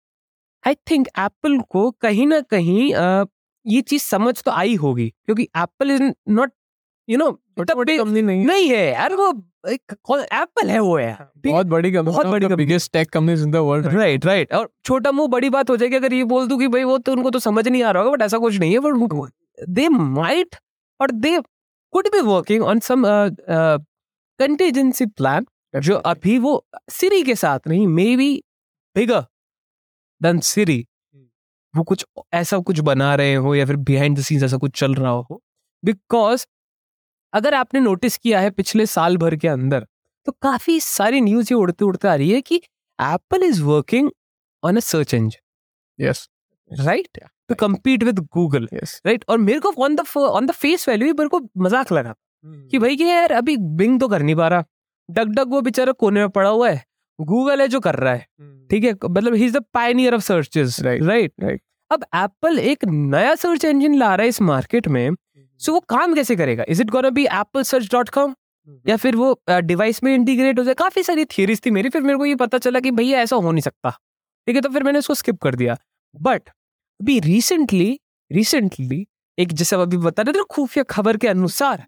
आई 0.68 0.76
थिंक 0.92 1.08
एप्पल 1.20 1.60
को 1.70 1.90
कहीं 1.92 2.28
ना 2.28 2.40
कहीं 2.42 2.94
अ, 2.94 3.26
ये 3.66 3.82
चीज़ 3.82 4.04
समझ 4.04 4.42
तो 4.44 4.52
आई 4.52 4.76
होगी 4.76 5.10
क्योंकि 5.10 5.44
Apple 5.58 5.92
is 5.92 6.04
not 6.30 6.52
you 7.12 7.18
know 7.18 7.32
छोटी 7.32 7.74
मोटी 7.74 7.98
कंपनी 7.98 8.22
नहीं 8.22 8.46
नहीं 8.46 8.70
है 8.70 8.94
यार 8.94 9.14
वो 9.14 9.30
एप्पल 10.20 10.70
है 10.70 10.80
वो 10.80 10.98
है 10.98 11.32
बहुत 11.38 11.66
बड़ी 11.66 11.92
कंपनी 11.92 12.14
बहुत 12.14 12.28
बड़ी. 12.28 12.56
Biggest 12.56 12.94
tech 12.94 13.10
companies 13.10 13.44
in 13.44 13.52
the 13.52 13.56
world 13.56 13.88
right 13.88 14.26
right 14.26 14.54
और 14.54 14.70
छोटा 14.86 15.12
मुँह 15.12 15.28
बड़ी 15.28 15.50
बात 15.50 15.70
हो 15.70 15.78
जाएगी 15.78 15.96
अगर 15.96 16.14
ये 16.14 16.24
बोल 16.24 16.48
दूँ 16.48 16.60
कि 16.60 16.68
भाई 16.68 16.84
वो 16.84 16.98
तो 16.98 17.12
उनको 17.12 17.30
तो 17.30 17.40
समझ 17.40 17.68
नहीं 17.68 17.84
आ 17.84 17.92
रहा 17.92 18.04
होगा 18.04 18.16
बट 18.16 18.22
ऐसा 18.22 18.38
कुछ 18.38 18.60
नहीं 18.60 18.74
है 18.74 18.80
बट 18.80 19.30
दे 19.70 19.90
माइट 19.90 20.56
और 21.02 21.12
they 21.12 21.42
could 21.92 22.08
be 22.08 22.22
working 22.22 22.64
on 22.64 22.80
some 22.80 23.04
contingency 24.40 25.06
plan 25.06 25.46
जो 25.80 25.96
अभी 25.96 26.38
वो 26.38 26.68
सिरी 26.90 27.24
के 27.24 27.36
साथ 27.36 27.60
नहीं 27.68 27.88
मे 27.88 28.18
बी 28.18 28.44
बिगर 28.96 29.22
देन 30.24 30.40
सिरी 30.40 30.88
वो 31.76 31.84
कुछ 31.84 32.06
ऐसा 32.34 32.60
कुछ 32.60 32.80
बना 32.80 33.16
रहे 33.16 33.36
हो 33.36 33.56
या 33.56 33.66
फिर 33.66 33.76
बिहाइंड 33.76 34.18
द 34.18 34.22
सीन्स 34.22 34.44
ऐसा 34.44 34.58
कुछ 34.58 34.80
चल 34.80 34.94
रहा 34.94 35.12
हो। 35.12 35.44
बिकॉज़ 35.86 36.46
अगर 37.34 37.54
आपने 37.54 37.80
नोटिस 37.80 38.18
किया 38.18 38.40
है 38.40 38.50
पिछले 38.50 38.86
साल 38.86 39.18
भर 39.18 39.36
के 39.36 39.48
अंदर 39.48 39.88
तो 40.26 40.32
काफ़ी 40.32 40.80
सारी 40.80 41.22
न्यूज़ 41.22 41.54
ये 41.54 41.56
उड़ते 41.56 41.86
उड़ते 41.86 42.08
आ 42.08 42.16
रही 42.16 42.32
है 42.32 42.42
कि 42.42 42.56
Apple 43.02 43.44
is 43.44 43.64
working 43.64 44.12
on 44.64 44.78
a 44.78 44.80
search 44.80 45.14
engine 45.14 46.06
yes 46.06 46.30
right 46.72 47.20
to 47.50 47.56
compete 47.56 48.04
with 48.04 48.20
Google 48.20 48.68
right 48.74 49.26
और 49.30 49.38
मेरे 49.38 49.60
को 49.60 49.74
on 49.84 49.96
the 49.96 50.04
on 50.18 50.46
the 50.46 50.52
face 50.52 50.90
value 50.90 51.14
मेरे 51.14 51.30
को 51.30 51.42
मज़ाक 51.58 51.92
लगा 51.92 52.16
कि 52.46 52.80
भाई 52.80 52.96
कि 52.96 53.04
यार 53.04 53.32
अभी 53.32 53.58
बिंग 53.58 54.00
तो 54.00 54.08
कर 54.08 54.22
नहीं 54.22 54.36
पा 54.36 54.48
रहा। 54.48 54.64
डग 55.12 55.28
डग 55.28 55.50
वो 55.50 55.62
बेचारा 55.62 55.92
कोने 55.92 56.20
में 56.20 56.30
पड़ा 56.30 56.50
हुआ 56.50 56.70
है। 56.70 56.84
गूगल 57.22 57.62
है 57.62 57.68
जो 57.68 57.80
कर 57.80 57.96
रहा 57.96 58.14
है। 58.14 58.28
ठीक 58.72 58.84
है? 58.84 58.94
मतलब 59.10 59.34
he 59.34 59.46
is 59.46 59.58
the 59.58 59.66
pioneer 59.74 60.16
of 60.16 60.22
searches 60.22 60.80
Right. 60.80 61.30
Right 61.40 61.62
अब 61.92 62.06
एप्पल 62.16 62.60
एक 62.60 62.86
नया 62.86 63.36
सर्च 63.36 63.66
इंजन 63.66 63.96
ला 63.96 64.16
रहा 64.16 64.24
है 64.24 64.30
इस 64.30 64.42
मार्केट 64.42 64.88
में 64.88 65.12
सो 65.62 65.74
वो 65.74 65.80
काम 65.90 66.14
कैसे 66.16 66.36
करेगा? 66.36 66.64
Is 66.70 66.82
it 66.82 66.90
gonna 66.90 67.10
be 67.10 67.26
Apple 67.26 67.64
search 67.64 67.92
dot 67.92 68.10
com 68.10 68.36
या 68.88 68.96
फिर 68.98 69.16
वो 69.16 69.42
डिवाइस 69.50 70.04
में 70.04 70.14
इंटीग्रेट 70.16 70.60
हो 70.60 70.64
जाए? 70.64 70.74
काफ़ी 70.74 71.04
सारी 71.04 71.26
थियरीज 71.28 71.66
थी 71.66 71.72
मेरी 71.72 71.90
फिर 71.90 72.02
मेरे 72.02 72.18
को 72.18 72.26
ये 72.26 72.36
पता 72.36 72.58
चला 72.58 72.80
कि 72.80 72.92
भैया 72.92 73.22
ऐसा 73.22 73.36
हो 73.36 73.52
नहीं 73.52 73.62
सकता। 73.62 73.90
ठीक 74.48 74.56
है 74.56 74.62
तो 74.62 74.70
फिर 74.70 74.84
मैंने 74.84 75.00
उसको 75.00 75.14
स्किप 75.14 75.42
कर 75.42 75.56
दिया। 75.56 75.78
बट 76.16 76.50
अभी 76.50 77.20
रिसेंटली 77.20 78.00
रिसेंटली 78.32 79.06
एक 79.38 79.54
जैसे 79.54 79.76
अभी 79.76 79.98
बता 79.98 80.24
रहे 80.24 80.34
थे 80.34 80.44
खुफिया 80.52 80.84
खबर 80.90 81.18
के 81.18 81.28
अनुसार 81.28 81.86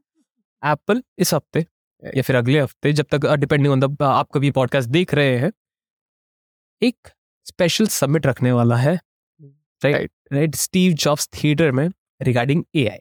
एप्पल 0.63 1.01
इस 1.20 1.34
हफ़्ते 1.34 1.65
या 2.03 2.22
फिर 2.22 2.36
अगले 2.36 2.60
हफ़्ते 2.60 2.94
जब 2.94 3.06
तक 3.12 3.25
डिपेंडिंग 3.36 3.72
ऑन 3.74 3.80
द 3.80 4.01
आप 4.03 4.30
कभी 4.34 4.51
पॉडकास्ट 4.51 4.89
देख 4.89 5.13
रहे 5.13 5.38
हैं 5.39 5.51
एक 6.82 7.10
स्पेशल 7.46 7.88
समिट 7.88 8.25
रखने 8.25 8.51
वाला 8.51 8.75
है। 8.75 8.96
Right 9.82 10.12
right 10.34 10.56
Steve 10.56 10.94
Jobs 10.94 11.30
theatre 11.34 11.72
में 11.72 11.88
रिगार्डिंग 12.22 12.63
एआई 12.75 12.98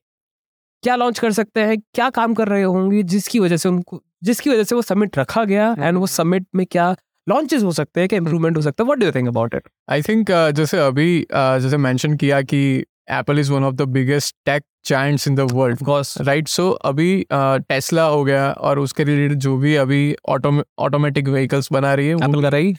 क्या 0.83 0.95
लॉन्च 0.97 1.19
कर 1.19 1.33
सकते 1.33 1.61
हैं? 1.61 1.77
क्या 1.95 2.09
काम 2.11 2.35
कर 2.35 2.49
रहे 2.49 2.63
होंगे? 2.63 3.03
जिसकी 3.05 3.39
वजह 3.39 3.57
से 3.57 3.69
उनको 3.69 4.03
जिसकी 4.25 4.51
वजह 4.51 4.65
से 4.65 4.75
वो 4.75 4.83
समिट 4.83 5.19
रखा 5.19 5.45
गया 5.45 5.75
एंड 5.79 5.99
वो 5.99 6.07
समिट 6.07 6.47
में 6.55 6.65
क्या 6.67 6.95
लॉन्चेस 7.27 7.63
हो 7.63 7.73
सकते 7.73 8.01
हैं? 8.01 8.09
क्या 8.09 8.17
इम्प्रूवमेंट 8.17 8.57
हो 8.57 8.63
सकता 8.63 8.83
है? 8.83 8.87
What 8.87 8.99
do 8.99 9.07
you 9.07 9.13
think 9.13 9.29
about 9.29 9.55
it 9.55 9.69
I 9.91 10.03
think 10.03 10.31
जैसे 10.57 10.79
अभी 10.79 11.21
uh, 11.23 11.59
जैसे 11.59 11.77
मेंशन 11.77 12.17
किया 12.17 12.41
कि 12.43 12.63
Apple 13.11 13.39
is 13.39 13.53
one 13.53 13.65
of 13.65 13.75
the 13.75 13.83
biggest 13.89 14.37
tech 14.47 14.63
giants 14.87 15.27
in 15.29 15.35
the 15.35 15.41
world 15.41 15.79
right 16.21 16.49
so 16.49 16.71
अभी 16.71 17.27
टेस्ला 17.33 18.05
हो 18.05 18.25
गया 18.25 18.51
और 18.51 18.79
उसके 18.79 19.05
रिलेटेड 19.05 19.39
जो 19.39 19.57
भी 19.57 19.75
अभी 19.77 20.15
ऑटोमेटिक 20.29 21.29
व्हीकल्स 21.29 21.73
बना 21.73 21.95
रही 21.95 22.09
है 22.09 22.15
एप्पल 22.15 22.43
कर 22.43 22.53
रही? 22.53 22.75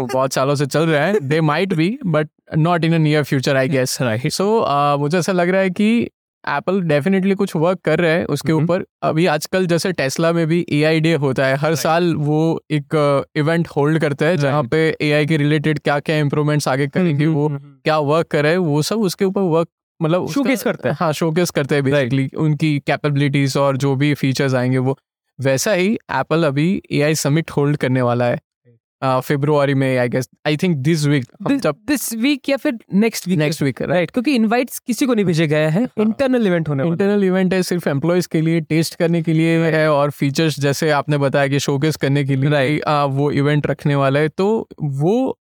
बहुत 0.00 0.32
सालों 0.32 0.54
से 0.54 0.66
चल 0.66 0.86
रहा 0.86 1.04
है। 1.04 1.20
They 1.20 1.40
might 1.40 1.74
be 1.74 1.98
but 2.06 2.28
not 2.58 2.84
in 2.84 2.94
a 2.94 2.98
near 2.98 3.22
future 3.22 3.56
I 3.56 3.68
guess 3.68 4.00
right 4.02 4.32
so 4.32 4.46
मुझे 4.98 5.18
ऐसा 5.18 5.32
लग 5.32 5.48
रहा 5.48 5.60
है 5.60 5.70
कि 5.70 6.08
एप्पल 6.48 6.80
डेफिनेटली 6.80 7.34
कुछ 7.34 7.54
वर्क 7.56 7.78
कर 7.84 7.98
रहे 7.98 8.10
है 8.10 8.24
उसके। 8.24 8.52
ऊपर 8.52 8.84
अभी 9.02 9.26
आजकल 9.26 9.66
जैसे 9.66 9.92
टेस्ला 9.92 10.32
में 10.32 10.46
भी 10.46 10.64
एआई 10.72 11.00
डे 11.00 11.14
होता 11.14 11.46
है 11.46 11.56
हर 11.56 11.74
साल 11.74 12.14
वो 12.14 12.60
एक 12.70 13.24
इवेंट 13.36 13.68
होल्ड 13.68 13.98
करता 13.98 14.26
है 14.26 14.36
जहाँ. 14.36 14.62
पे 14.64 14.96
एआई 15.00 15.26
के 15.26 15.36
रिलेटेड 15.36 15.78
क्या 15.78 15.98
क्या 16.00 16.18
इम्प्रूवमेंट्स 16.18 16.68
आगे 16.68 16.86
करेंगे 16.86 17.26
वो 17.26 17.48
क्या 17.52 17.98
वर्क 17.98 18.26
कर 18.26 18.42
रहे 18.42 18.52
हैं 18.52 18.58
वो 18.58 18.82
सब 18.82 19.00
उसके 19.00 19.24
ऊपर 19.24 19.40
वर्क 19.40 19.68
मतलब 20.00 20.26
Showcase 20.28 20.62
करते 20.62 20.88
हैं। 20.88 20.96
हाँ 21.00 21.12
शोकेस 21.12 21.50
करते 21.50 21.74
हैं 21.74 21.84
बेसिकली 21.84 22.30
उनकी 22.36 22.78
कैपेबिलिटीज 22.78 23.56
और 23.56 23.76
जो 23.76 23.94
भी 23.96 24.14
फीचर्स 24.14 24.54
आएँगे 24.54 24.78
वो 24.78 24.98
वैसा 25.40 25.72
ही 25.72 25.92
एप्पल 25.94 26.44
अभी 26.44 26.82
एआई 26.92 27.14
समिट 27.14 27.50
होल्ड 27.50 27.76
करने 27.76 28.02
वाला 28.02 28.24
है 28.24 28.38
फेब्रुआरी 29.04 29.74
में 29.74 29.98
I 29.98 30.08
guess 30.08 30.28
I 30.46 30.56
think 30.56 30.76
this 30.76 31.06
week 31.06 31.24
this 31.66 32.14
week 32.14 32.48
या 32.48 32.56
फिर 32.56 32.78
next 32.94 33.28
week 33.28 33.38
next 33.38 33.62
week 33.62 33.82
right 33.82 34.10
क्योंकि 34.10 34.34
इनवाइट्स 34.34 34.78
किसी 34.78 35.06
को 35.06 35.14
नहीं 35.14 35.24
भेजे 35.24 35.46
गए 35.46 35.66
हैं 35.66 35.88
इंटरनल 35.98 36.46
इवेंट 36.46 36.68
होने 36.68 36.84
इंटरनल 36.84 37.24
इवेंट 37.24 37.54
है 37.54 37.62
सिर्फ़ 37.62 37.88
एम्प्लॉयज़ 37.88 38.28
के 38.28 38.40
लिए 38.40 38.60
टेस्ट 38.60 38.94
करने 38.94 39.22
के 39.22 39.32
लिए 39.32 39.58
है 39.58 39.92
और 39.92 40.10
फीचर्स 40.10 40.60
जैसे 40.60 40.90
आपने 40.90 41.18
बताया 41.18 41.48
कि 41.48 41.58
शोकेस 41.58 41.96
करने 41.96 42.24
के 42.24 42.36
लिए 42.36 42.46
Right. 42.46 42.84
आ, 42.88 43.04
वो 43.04 43.30
इवेंट 43.30 43.66
रखने 43.66 43.94
वाला 43.94 44.20
है। 44.20 44.28
तो 44.28 44.68
वो 44.82 45.38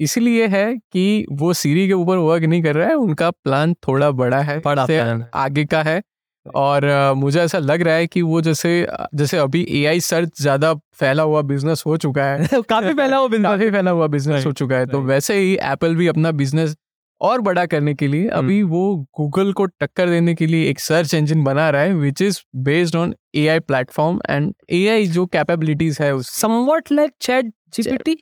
इसलिए 0.00 0.46
है 0.46 0.76
कि 0.76 1.26
वो 1.32 1.52
सीरी 1.52 1.86
के 1.86 1.92
ऊपर 1.92 2.16
वर्क 2.16 2.44
नहीं 2.44 2.62
कर 2.62 2.74
रहा 2.74 2.88
है 2.88 2.94
उनका 2.94 3.30
प्लान 3.30 3.74
थोड़ा 3.74 4.10
बड़ा 4.10 4.40
है 4.40 4.58
बड़ा 4.58 4.86
है। 4.90 5.30
आगे 5.34 5.64
का 5.64 5.82
है। 5.82 6.02
और 6.46 6.84
मुझे 7.16 7.40
ऐसा 7.40 7.58
लग 7.58 7.82
रहा 7.82 7.94
है 7.94 8.06
कि 8.06 8.22
वो 8.22 8.40
जैसे 8.40 8.86
जैसे 9.14 9.38
अभी 9.38 9.66
एआई 9.80 10.00
सर्च 10.00 10.40
ज़्यादा 10.42 10.72
फैला 10.94 11.22
हुआ 11.22 11.42
बिज़नेस 11.42 11.82
हो 11.86 11.96
चुका 11.96 12.24
है। 12.24 12.60
काफ़ी 12.62 12.94
पहला 12.94 13.20
वो 13.20 13.28
बिज़नेस 13.28 13.50
काफ़ी 13.50 13.70
फैला 13.70 13.90
हुआ 13.90 14.06
बिज़नेस 14.06 14.46
हो 14.46 14.52
चुका 14.52 14.76
है। 14.76 14.86
तो 14.86 15.00
वैसे 15.02 15.38
ही 15.38 15.54
एप्पल 15.62 15.96
भी 15.96 16.06
अपना 16.06 16.30
बिज़नेस 16.32 16.76
और 17.20 17.40
बड़ा 17.40 17.64
करने 17.66 17.94
के 17.94 18.06
लिए 18.08 18.28
अभी 18.28 18.60
हम्म। 18.60 18.70
वो 18.70 18.96
गूगल 19.18 19.52
को 19.52 19.64
टक्कर 19.64 20.08
देने 20.08 20.34
के 20.34 20.46
लिए 20.46 20.68
एक 20.70 20.80
सर्च 20.80 21.14
इंजन 21.14 21.42
बना 21.44 21.68
रहा 21.70 21.82
है 21.82 21.94
which 21.94 22.22
is 22.22 22.40
based 22.64 22.96
on 22.96 23.14
A 23.34 23.46
I 23.46 23.60
platform 23.62 24.20
and 24.30 24.52
A 24.70 24.86
I 24.88 25.06
जो 25.06 25.26
कैपेबिलिटीज 25.26 25.98
है 26.00 26.12
somewhat 26.22 26.92
like 26.92 27.12
chat 27.20 27.52
GPT 27.74 28.18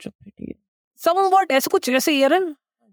somewhat 1.01 1.53
ऐसा 1.53 1.69
कुछ 1.71 1.89
ऐसे 1.89 2.13
यार 2.13 2.35
है 2.35 2.41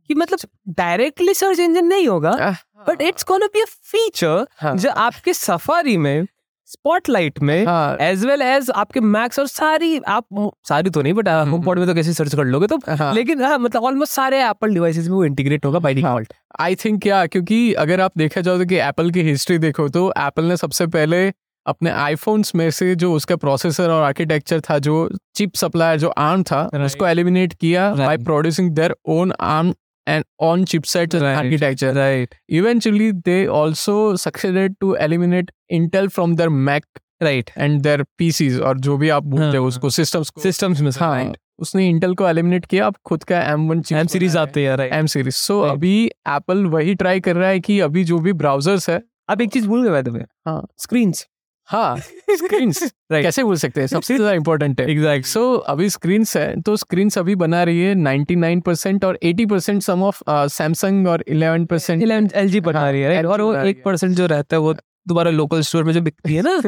कि 0.09 0.13
मतलब 0.13 0.50
डायरेक्टली 0.77 1.33
सर्च 1.33 1.59
इंजन 1.59 1.85
नहीं 1.85 2.07
होगा 2.07 2.55
but 2.88 3.01
it's 3.01 3.25
gonna 3.27 3.47
be 3.47 3.62
a 3.62 3.65
feature 3.65 4.45
हाँ। 4.59 4.75
जो 4.77 4.89
आपके 4.89 5.33
सफारी 5.33 5.97
में 5.97 6.25
स्पॉटलाइट 6.69 7.39
में 7.39 7.65
हाँ। 7.65 7.97
एज 8.01 8.25
वेल 8.25 8.41
एज 8.41 8.69
आपके 8.75 9.00
मैक्स 9.00 9.39
और 9.39 9.47
सारी 9.47 9.97
आप 10.07 10.51
सारी 10.67 10.89
तो 10.89 11.01
नहीं 11.01 11.13
बट 11.13 11.27
होम 11.27 11.63
पॉड 11.63 11.79
में 11.79 11.88
तो 11.88 11.93
कैसे 11.93 12.13
सर्च 12.13 12.35
कर 12.35 12.43
लोगे 12.45 12.67
तो 12.67 12.79
हाँ। 12.89 13.13
लेकिन 13.13 13.43
हाँ 13.43 13.57
मतलब 13.59 13.83
ऑलमोस्ट 13.83 14.13
सारे 14.13 14.41
एप्पल 14.43 14.74
डिवाइसेस 14.74 15.07
में 15.07 15.15
वो 15.15 15.24
इंटीग्रेट 15.25 15.65
होगा 15.65 15.79
बाय 15.79 15.93
डिफ़ॉल्ट 15.93 16.33
आई 16.59 16.75
थिंक 16.75 17.01
क्या 17.01 17.25
क्योंकि 17.25 17.74
अगर 17.75 18.01
आप 18.01 18.17
देखा 18.17 18.41
जाओ 18.41 18.57
तो 18.57 18.65
कि 18.65 18.75
एप्पल 18.79 19.12
की 19.12 19.21
हिस्ट्री 19.21 19.57
देखो 19.57 19.88
तो 19.89 20.12
एप्पल 20.17 20.43
ने 20.43 20.57
सबसे 20.57 20.88
पहले 20.88 21.31
अपने 21.65 21.91
आईफोन्स 21.91 22.53
में 22.55 22.69
से 22.71 22.93
जो 22.95 23.13
उसका 23.13 23.35
प्रोसेसर 23.35 23.89
और 23.89 24.03
आर्किटेक्चर 24.03 24.59
था 24.62 24.77
जो 24.79 24.97
चिप 25.35 25.53
सप्लायर 25.55 26.00
जो 26.00 26.09
आर्म 26.09 26.43
था 26.43 26.62
Right. 26.65 26.85
उसको 26.85 27.07
एलिमिनेट 27.07 27.53
किया 27.53 27.93
by 27.95 28.17
producing 28.17 28.69
their 28.71 28.95
own 29.07 29.33
ARM 29.39 29.74
and 30.07 30.24
on 30.39 30.65
chipset 30.65 31.15
architecture 31.15 31.93
right 31.93 32.35
eventually 32.53 33.12
they 33.27 33.39
also 33.59 33.97
succeeded 34.15 34.75
to 34.83 34.93
eliminate 35.07 35.51
intel 35.74 36.12
from 36.17 36.35
their 36.35 36.50
mac 36.69 36.85
right 37.24 37.50
and 37.57 37.83
their 37.83 38.05
pcs 38.21 38.59
और 38.62 38.79
जो 38.79 38.97
भी 38.97 39.09
आप 39.09 39.24
बोलते 39.24 39.57
हो 39.57 39.63
हाँ, 39.63 39.67
उसको 39.67 39.89
systems 39.89 40.29
को 40.29 40.41
सिस्टम्स 40.41 40.81
में 40.81 40.91
हाँ। 41.00 41.33
उसने 41.59 41.88
इंटेल 41.89 42.13
को 42.15 42.27
एलिमिनेट 42.27 42.65
किया 42.65 42.88
अब 42.88 42.95
खुद 43.05 43.24
का 43.24 43.41
एम 43.41 43.67
वन 43.69 43.83
एम 43.93 44.07
सीरीज़ 44.07 44.38
आते 44.38 44.67
हैं 44.67 44.77
एम 44.77 45.05
सीरीज़ 45.05 45.35
सो 45.35 45.62
Right. 45.62 45.71
अभी 45.71 46.05
एप्पल 46.05 46.65
वही 46.65 46.95
ट्राई 46.95 47.19
कर 47.19 47.35
रहा 47.35 47.50
है 47.50 47.59
कि 47.59 47.79
अभी 47.79 48.03
जो 48.03 48.19
भी 48.19 48.33
ब्राउजर्स 48.33 48.89
है 48.89 49.01
अब 49.29 49.41
एक 49.41 49.51
चीज़ 49.51 49.67
भूल 49.67 49.89
गए 49.89 50.25
हाँ। 50.45 50.67
स्क्रीन्स 50.77 51.27
हाँ 51.65 51.98
स्क्रीन्स 52.31 52.77
Right. 53.12 53.24
कैसे 53.24 53.43
बोल 53.43 53.55
सकते 53.55 53.79
हैं 53.79 53.88
सबसे 53.88 54.15
ज़्यादा 54.15 54.34
इंपॉर्टेंट 54.34 54.81
है 54.81 54.91
एग्जैक्ट 54.91 55.25
सो 55.25 55.55
so, 55.55 55.62
अभी 55.62 55.89
स्क्रीन्स 55.89 56.38
है 56.38 56.62
तो 56.62 56.75
स्क्रीन्स 56.75 57.17
अभी 57.17 57.36
बना 57.36 57.63
रही 57.63 57.81
है 57.81 57.95
99% 57.95 59.05
और 59.05 59.19
80% 59.25 59.79
सम 59.79 60.03
ऑफ़ 60.03 60.22
सैमसंग 60.29 61.07
और 61.07 61.24
11% 61.31 61.65
परसेंट 61.65 62.03
इलेवन 62.03 62.29
एल 62.36 62.50
जी 62.50 62.60
बना 62.60 62.91
रही 62.91 63.01
है 63.01 63.12
right? 63.12 63.31
और 63.31 63.41
वो 63.41 63.55
एक 63.55 63.84
परसेंट 63.84 64.15
जो 64.15 64.25
रहता 64.25 64.55
है 64.55 64.60
वो 64.60 64.74
तुम्हारा 64.74 65.31
लोकल 65.31 65.62
स्टोर 65.62 65.84
में 65.84 65.93
जो 65.93 66.01
बिकती 66.01 66.36
है 66.36 66.43
ना 66.45 66.62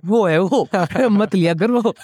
वो 0.04 0.26
है 0.26 0.38
वो 0.38 0.68
मत 1.08 1.34
लिया 1.34 1.54
कर 1.54 1.70
वो 1.70 1.94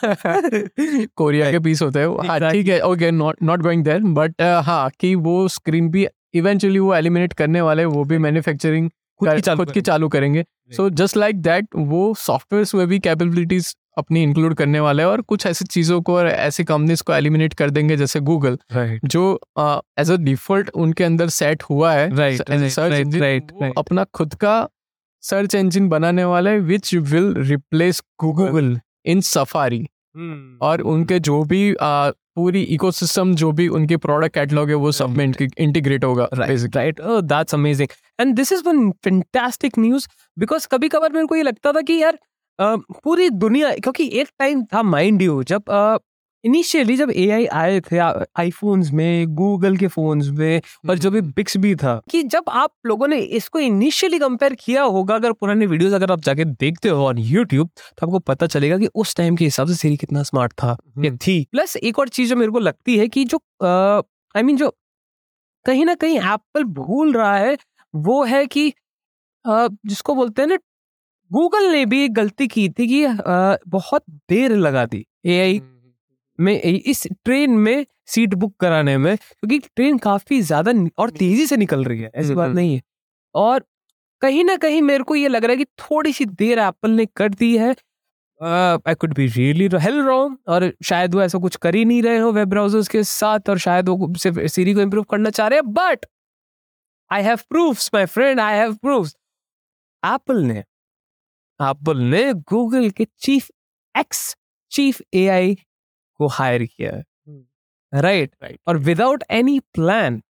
कोरिया 1.16 1.50
के 1.50 1.58
पीस 1.58 1.82
होते 1.82 1.98
हैं। 1.98 2.06
हाँ 2.06 2.24
Exactly. 2.24 2.52
ठीक 2.52 2.68
है 2.68 2.80
okay 2.80 3.10
not 3.10 3.36
not 3.42 3.62
going 3.62 3.84
there 3.84 4.00
but 4.00 4.42
हाँ 4.42 4.90
कि 5.00 5.14
वो 5.14 5.48
स्क्रीन 5.48 5.88
भी 5.88 6.06
इवेंचुअली 6.34 6.78
वो 6.78 6.94
एलिमिनेट 6.94 7.32
करने 7.32 7.60
वाले 7.60 7.84
वो 7.84 8.04
भी 8.04 8.18
मैन्युफैक्चरिंग 8.18 8.90
खुद 9.18 9.28
की 9.34 9.40
चालू 9.40 9.56
खुद 9.56 9.70
की 9.70 9.80
चालू 9.80 10.08
करेंगे। 10.08 10.44
सो 10.76 10.90
जस्ट 10.90 11.16
लाइक 11.16 11.42
दैट 11.42 11.68
वो 11.76 12.14
सॉफ्टवेयर 12.14 12.66
में 12.74 12.86
भी 12.86 12.98
कैपेबिलिटीज 12.98 13.76
अपनी 13.98 14.22
इंक्लूड 14.22 14.54
करने 14.54 14.80
वाले 14.80 15.02
हैं 15.02 15.10
और 15.10 15.20
कुछ 15.20 15.46
ऐसी 15.46 15.64
चीज़ों 15.64 16.02
को 16.02 16.16
और 16.16 16.26
ऐसी 16.28 16.64
कंपनीज़ 16.64 17.02
को 17.02 17.12
एलिमिनेट 17.12 17.54
कर 17.54 17.70
देंगे 17.70 17.96
जैसे 17.96 18.20
गूगल 18.20 18.58
राइट 18.72 19.00
जो 19.04 19.40
एज 19.98 20.10
अ 20.10 20.16
डिफ़ॉल्ट 20.16 20.70
उनके 20.70 21.04
अंदर 21.04 21.28
सेट 21.28 21.62
हुआ 21.62 21.92
है 21.92 22.08
Right, 22.08 22.40
right, 22.40 22.78
right, 22.78 23.14
right, 23.20 23.72
अपना 23.78 24.04
खुद 24.04 24.34
का 24.34 24.68
सर्च 25.22 25.54
इंजन 25.54 25.88
बनाने 25.88 26.24
वाला 26.24 26.50
है 26.50 26.58
which 26.58 26.94
will 26.94 27.34
replace 27.36 28.02
Google 28.24 28.80
in 29.06 29.20
Safari 29.20 29.88
और 30.62 30.80
उनके 30.80 31.20
जो 31.20 31.44
भी 31.44 31.74
पूरी 32.36 32.62
इकोसिस्टम 32.74 33.34
जो 33.34 33.50
भी 33.52 33.68
उनके 33.68 33.96
प्रोडक्ट 33.96 34.34
कैटलॉग 34.34 34.68
है 34.68 34.74
वो 34.76 34.92
सब 34.92 35.16
में 35.16 35.24
इंटीग्रेट 35.24 36.04
होगा 36.04 36.28
right 36.34 37.00
that's 37.24 37.54
amazing 37.54 37.88
and 38.20 38.34
this 38.36 38.52
is 38.52 38.62
one 38.66 38.90
fantastic 39.04 39.78
news 39.78 40.08
because 40.36 40.68
कभी 40.70 40.88
कभार 40.88 41.12
मेरे 41.12 41.26
को 41.26 41.36
ये 41.36 41.42
लगता 41.42 41.72
था 41.72 41.80
कि 41.80 42.02
यार 42.02 42.18
पूरी 42.58 43.28
दुनिया 43.30 43.74
क्योंकि 43.76 44.08
एक 44.20 44.28
टाइम 44.38 44.64
था 44.64 44.82
माइंड 44.84 45.22
यू 45.22 45.42
जब 45.42 45.70
इनिशियली 46.44 46.96
जब 46.96 47.10
एआई 47.10 47.46
आए 47.54 47.80
थे 47.80 47.98
आईफोन्स 47.98 48.90
में 48.92 49.34
गूगल 49.34 49.76
के 49.76 49.86
फोन्स 49.86 50.28
में 50.28 50.60
और 50.90 50.98
जो 50.98 51.10
भी 51.10 51.20
बिक्स 51.30 51.56
भी 51.56 51.74
था 51.76 52.00
कि 52.10 52.22
जब 52.24 52.44
आप 52.48 52.70
लोगों 52.86 53.08
ने 53.08 53.18
इसको 53.38 53.58
इनिशियली 53.58 54.18
कंपेयर 54.18 54.54
किया 54.54 54.82
होगा 54.82 55.14
अगर 55.14 55.32
पुराने 55.32 55.66
वीडियोस 55.66 55.92
अगर 55.92 56.12
आप 56.12 56.20
जाके 56.20 56.44
देखते 56.44 56.88
हो 56.88 57.06
ऑन 57.06 57.18
यूट्यूब 57.18 57.68
तो 57.98 58.06
आपको 58.06 58.18
पता 58.18 58.46
चलेगा 58.46 58.78
कि 58.78 58.88
उस 58.94 59.16
टाइम 59.16 59.36
के 59.36 59.44
हिसाब 59.44 59.68
से 59.68 59.74
सीरी 59.74 59.96
कितना 59.96 60.22
स्मार्ट 60.22 60.52
था 60.52 60.76
या 61.04 61.16
थी। 61.16 61.42
प्लस 61.52 61.76
एक 61.76 61.98
और 61.98 62.08
चीज़ 62.08 62.28
जो 62.30 62.36
मेरे 62.36 62.52
को 62.52 62.58
लगती 62.58 62.96
है 62.98 63.08
कि 63.08 63.24
जो 63.24 63.40
आई 63.64 64.42
मीन 64.42 64.46
mean, 64.46 64.58
जो 64.58 64.70
कहीं 65.66 65.84
ना 65.84 65.94
कहीं 65.94 66.18
एप्पल 66.18 66.64
भूल 66.64 67.12
रहा 67.12 67.36
है 67.36 67.56
वो 67.94 68.22
है 68.24 68.46
कि 68.46 68.68
अ, 69.44 69.68
जिसको 69.86 70.14
बोलते 70.14 70.42
हैं 70.42 70.48
ना 70.48 70.58
गूगल 71.30 71.70
ने 71.72 71.84
भी 71.86 72.08
गलती 72.10 72.46
की 72.48 72.68
थी 72.70 72.88
कि 72.88 73.04
अ, 73.04 73.56
बहुत 73.68 74.04
देर 74.30 74.52
लगा 74.58 74.84
दी 74.86 75.04
एआई 75.26 75.60
में 76.38 76.60
इस 76.62 77.06
ट्रेन 77.24 77.50
में 77.58 77.84
सीट 78.06 78.34
बुक 78.34 78.54
कराने 78.60 78.96
में 78.98 79.16
क्योंकि 79.16 79.58
ट्रेन 79.58 79.98
काफ़ी 79.98 80.40
ज़्यादा 80.42 80.72
और 80.98 81.10
तेज़ी 81.12 81.46
से 81.46 81.56
निकल 81.56 81.84
रही 81.84 82.00
है 82.00 82.10
ऐसी 82.14 82.34
बात 82.34 82.46
हम्म। 82.46 82.56
नहीं 82.56 82.74
है। 82.74 82.82
और 83.34 83.64
कहीं 84.22 84.44
ना 84.44 84.56
कहीं 84.56 84.82
मेरे 84.82 85.04
को 85.04 85.14
ये 85.14 85.28
लग 85.28 85.44
रहा 85.44 85.52
है 85.52 85.56
कि 85.56 85.64
थोड़ी 85.80 86.12
सी 86.12 86.24
देर 86.26 86.58
एप्पल 86.58 86.90
ने 86.90 87.06
कर 87.16 87.28
दी 87.30 87.56
है। 87.58 87.74
I 88.40 88.94
could 88.94 89.14
be 89.14 89.26
really 89.28 89.68
hell 89.80 90.00
wrong 90.02 90.36
और 90.48 90.72
शायद 90.84 91.14
वो 91.14 91.22
ऐसा 91.22 91.38
कुछ 91.38 91.56
कर 91.56 91.74
ही 91.74 91.84
नहीं 91.84 92.02
रहे 92.02 92.18
हो 92.18 92.30
वेब 92.32 92.48
ब्राउजर्स 92.48 92.88
के 92.88 93.02
साथ 93.04 93.50
और 93.50 93.58
शायद 93.58 93.88
वो 93.88 94.12
सिर्फ़ 94.18 94.40
सीरी 94.48 94.74
को 94.74 94.80
इम्प्रूव 94.80 95.04
करना 95.10 95.30
चाह 95.30 95.48
रहे 95.48 95.58
हैं। 95.58 95.72
But 95.72 96.06
I 97.10 97.22
have 97.22 97.38
proofs 97.50 97.90
my 97.94 98.06
friend 98.06 98.40
I 98.40 98.56
have 98.58 98.74
proofs 98.76 99.16
Apple 100.02 100.42
ने 100.42 100.58
एप्पल 101.60 101.98
ने 102.04 102.32
गूगल 102.50 102.90
के 102.90 103.06
चीफ 103.18 103.48
एक्स 103.94 104.34
चीफ 104.72 105.00
एआई 105.14 105.56
को 106.18 106.26
हायर 106.26 106.64
किया 106.64 106.96
है। 106.96 107.04
Right 107.92 108.34
Right. 108.44 108.58
और 108.66 108.76
विदाउट 108.78 109.24
एनी 109.30 109.58
प्लान 109.74 110.22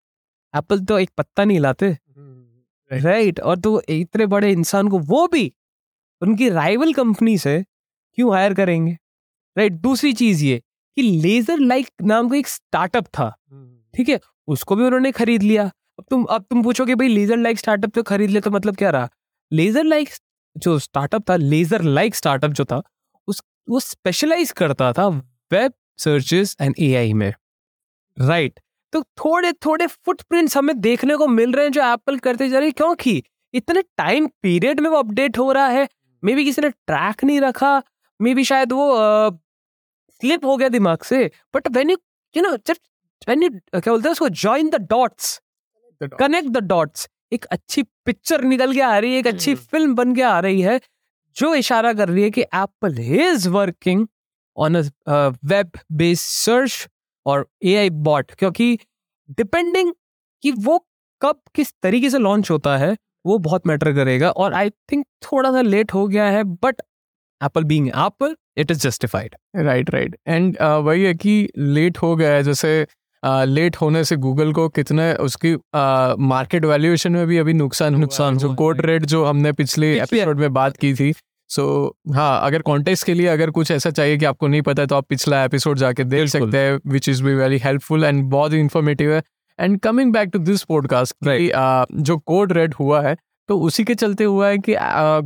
एप्पल 0.54 0.80
तो 0.80 1.00
एक 1.00 1.10
पत्ता 1.18 1.44
नहीं 1.44 1.60
लाते। 1.60 1.98
राइट 2.92 3.40
और 3.40 3.60
तो 3.60 3.82
इतने 3.90 4.26
बड़े 4.26 4.52
इंसान 4.52 4.88
को 4.88 5.00
वो 5.00 5.28
भी 5.28 5.52
उनकी 6.22 6.50
राइवल 6.50 6.94
कंपनी 6.94 7.38
से 7.38 7.64
क्यों 8.18 8.34
हायर 8.34 8.54
करेंगे? 8.54 8.98
राइट 9.58 9.74
दूसरी 9.74 10.14
चीज़ 10.14 10.44
ये 10.46 10.62
कि 10.98 11.02
लेजर 11.02 11.60
लाइक 11.60 11.90
नाम 12.02 12.30
का 12.30 12.38
एक 12.38 12.48
स्टार्टअप 12.48 13.06
था। 13.08 13.30
ठीक 13.94 14.10
है? 14.10 14.20
उसको 14.48 14.76
भी 14.76 14.84
उन्होंने 14.84 15.12
खरीद 15.12 15.44
लिया। 15.44 15.64
अब 16.00 16.06
तुम 16.10 16.24
अब 16.24 16.46
तुम 16.50 16.64
पूछोगे 16.64 16.96
भाई 16.96 17.08
लेजर 17.08 17.38
लाइक 17.38 17.60
स्टार्टअप 17.60 17.92
तो 17.92 18.04
खरीद 18.04 18.30
लिया 18.30 18.42
तो 18.42 18.52
मतलब 18.52 18.76
क्या 18.76 18.90
रहा? 18.90 19.10
लेजर 19.52 19.84
लाइक 19.84 20.10
जो 20.56 20.78
स्टार्टअप 20.80 21.30
था 21.30 21.36
लेजर 21.36 21.82
लाइक 21.82 22.16
स्टार्टअप 22.16 22.52
जो 22.52 22.66
था 22.66 22.82
उस 23.28 23.42
वो 23.70 23.80
स्पेशलाइज 23.80 24.52
करता 24.52 24.92
था 24.94 25.10
वेब 25.56 25.74
सर्चेस 26.00 26.56
एंड 26.62 26.76
एआई 26.80 27.14
में। 27.14 27.34
Right 28.18 28.52
right. 28.52 28.64
तो 28.94 29.02
थोड़े 29.02 29.52
थोड़े 29.66 29.88
फुटप्रिंट्स 29.88 30.58
हमें 30.58 30.80
देखने 30.82 31.16
को 31.18 31.28
मिल 31.28 31.54
रहे 31.54 31.66
हैं 31.66 31.72
जो 31.72 31.82
एप्पल 31.84 32.18
करते 32.20 32.50
जा 32.50 32.60
रही 32.60 32.68
है 32.68 32.72
क्योंकि 32.72 33.24
इतने 33.54 33.82
टाइम 33.98 34.28
पीरियड 34.42 34.80
में 34.80 34.90
वो 34.90 34.98
अपडेट 34.98 35.38
हो 35.38 35.52
रहा 35.52 35.68
है। 35.68 35.88
मे 36.24 36.36
बी 36.36 36.44
किसी 36.46 36.62
ने 36.62 36.70
ट्रैक 36.70 37.24
नहीं 37.24 37.40
रखा। 37.42 37.82
मे 38.20 38.34
बी 38.36 38.44
शायद 38.44 38.72
वो 38.72 38.86
स्लिप 40.22 40.40
uh, 40.40 40.46
हो 40.46 40.56
गया 40.58 40.70
दिमाग 40.70 41.04
से। 41.04 41.30
But 41.56 41.68
when 41.78 41.90
you 41.90 41.98
you 42.36 42.44
know 42.44 42.56
just 42.58 42.82
when 43.30 43.44
you 43.44 43.50
क्या 43.50 43.92
बोलते 43.92 44.08
हैं 44.08 44.12
उसको? 44.12 44.30
Join 44.30 44.70
the 44.70 44.82
dots 44.90 45.40
connect 46.02 46.50
the 46.50 46.64
dots 46.64 47.08
एक 47.34 47.46
अच्छी 47.46 47.84
पिक्चर 48.06 48.44
निकल 48.44 48.74
के 48.74 48.82
आ 48.82 48.98
रही 48.98 49.14
है 49.14 49.20
एक 49.20 49.28
अच्छी। 49.28 49.56
फ़िल्म 49.56 49.96
बन 49.96 50.16
के 50.16 50.22
आ 50.22 50.40
रही 50.40 50.62
है 50.62 50.80
जो 51.36 51.54
इशारा 51.56 51.94
कर 51.94 52.10
रही 52.10 52.24
है 52.24 52.30
कि 52.32 52.42
Apple 52.42 53.00
is 53.00 53.48
working 53.50 54.08
on 54.58 54.76
a 54.76 54.82
web 55.46 55.72
based 55.92 56.24
search 56.24 56.88
और 57.26 57.48
एआई 57.64 57.90
बॉट 57.90 58.32
क्योंकि 58.32 58.78
डिपेंडिंग 59.38 59.94
कि 60.44 60.52
वो 60.52 60.86
कब 61.22 61.40
किस 61.56 61.74
तरीके 61.84 62.10
से 62.10 62.18
लॉन्च 62.18 62.52
होता 62.52 62.78
है 62.78 62.96
वो 63.26 63.38
बहुत 63.38 63.68
मैटर 63.68 63.94
करेगा 63.94 64.30
और 64.32 64.54
आई 64.54 64.70
थिंक 64.92 65.06
थोड़ा 65.24 65.52
सा 65.52 65.62
लेट 65.62 65.94
हो 65.94 66.08
गया 66.08 66.26
है 66.26 66.44
but 66.44 66.82
Apple 67.42 67.64
being 67.64 67.88
Apple 67.88 68.36
it 68.58 68.72
is 68.72 68.80
justified 68.80 69.36
right 69.56 69.90
right 69.90 70.18
and 70.28 70.58
वही 70.62 71.04
है 71.04 71.14
कि 71.14 71.50
लेट 71.58 71.98
हो 71.98 72.16
गया 72.16 72.32
है 72.32 72.44
जैसे 72.44 72.88
लेट 73.24 73.76
uh, 73.76 73.82
होने 73.82 74.04
से 74.04 74.16
गूगल 74.16 74.52
को 74.54 74.68
कितने 74.70 75.14
उसकी 75.14 75.56
मार्केट 76.24 76.64
uh, 76.64 76.70
वैल्यूएशन 76.70 77.12
में 77.12 77.26
भी 77.28 77.38
अभी 77.38 77.54
नुकसान 77.54 77.96
नुकसान 77.96 78.38
जो 78.38 78.54
कोड 78.56 78.82
रेट 78.82 79.06
जो 79.06 79.24
हमने 79.26 79.52
पिछले 79.52 79.94
एपिसोड 80.00 80.40
में 80.40 80.54
बात 80.54 80.78
की 80.78 80.94
थी 80.94 81.14
सो 81.50 81.96
so, 82.08 82.16
हाँ 82.16 82.42
अगर 82.42 82.62
कॉन्टेक्स्ट 82.62 83.06
के 83.06 83.14
लिए 83.14 83.28
अगर 83.28 83.50
कुछ 83.50 83.72
ऐसा 83.72 83.90
चाहिए 83.90 84.18
कि 84.18 84.26
आपको 84.26 84.48
नहीं 84.48 84.62
पता 84.62 84.82
है 84.82 84.88
तो 84.88 84.96
आप 84.96 85.08
पिछला 85.08 85.44
एपिसोड 85.44 85.78
जाके 85.78 86.04
देख 86.04 86.28
सकते 86.28 86.58
हैं 86.58 86.80
which 86.88 87.10
is 87.10 87.24
be 87.24 87.34
very 87.34 87.58
helpful 87.58 88.04
and 88.04 88.24
बहुत 88.24 88.54
इन्फॉर्मेटिव 88.54 89.14
है। 89.14 89.22
And 89.60 89.80
coming 89.80 90.14
back 90.14 90.30
to 90.30 90.40
this 90.40 90.64
podcast 90.64 91.16
जो 92.02 92.18
कोड 92.18 92.54
रेड 92.54 92.74
हुआ 92.74 93.02
है 93.02 93.16
तो 93.50 93.60
उसी 93.60 93.84
के 93.84 93.96
चलते 93.96 94.24
हुआ 94.24 94.48
है 94.48 94.58
कि 94.58 94.76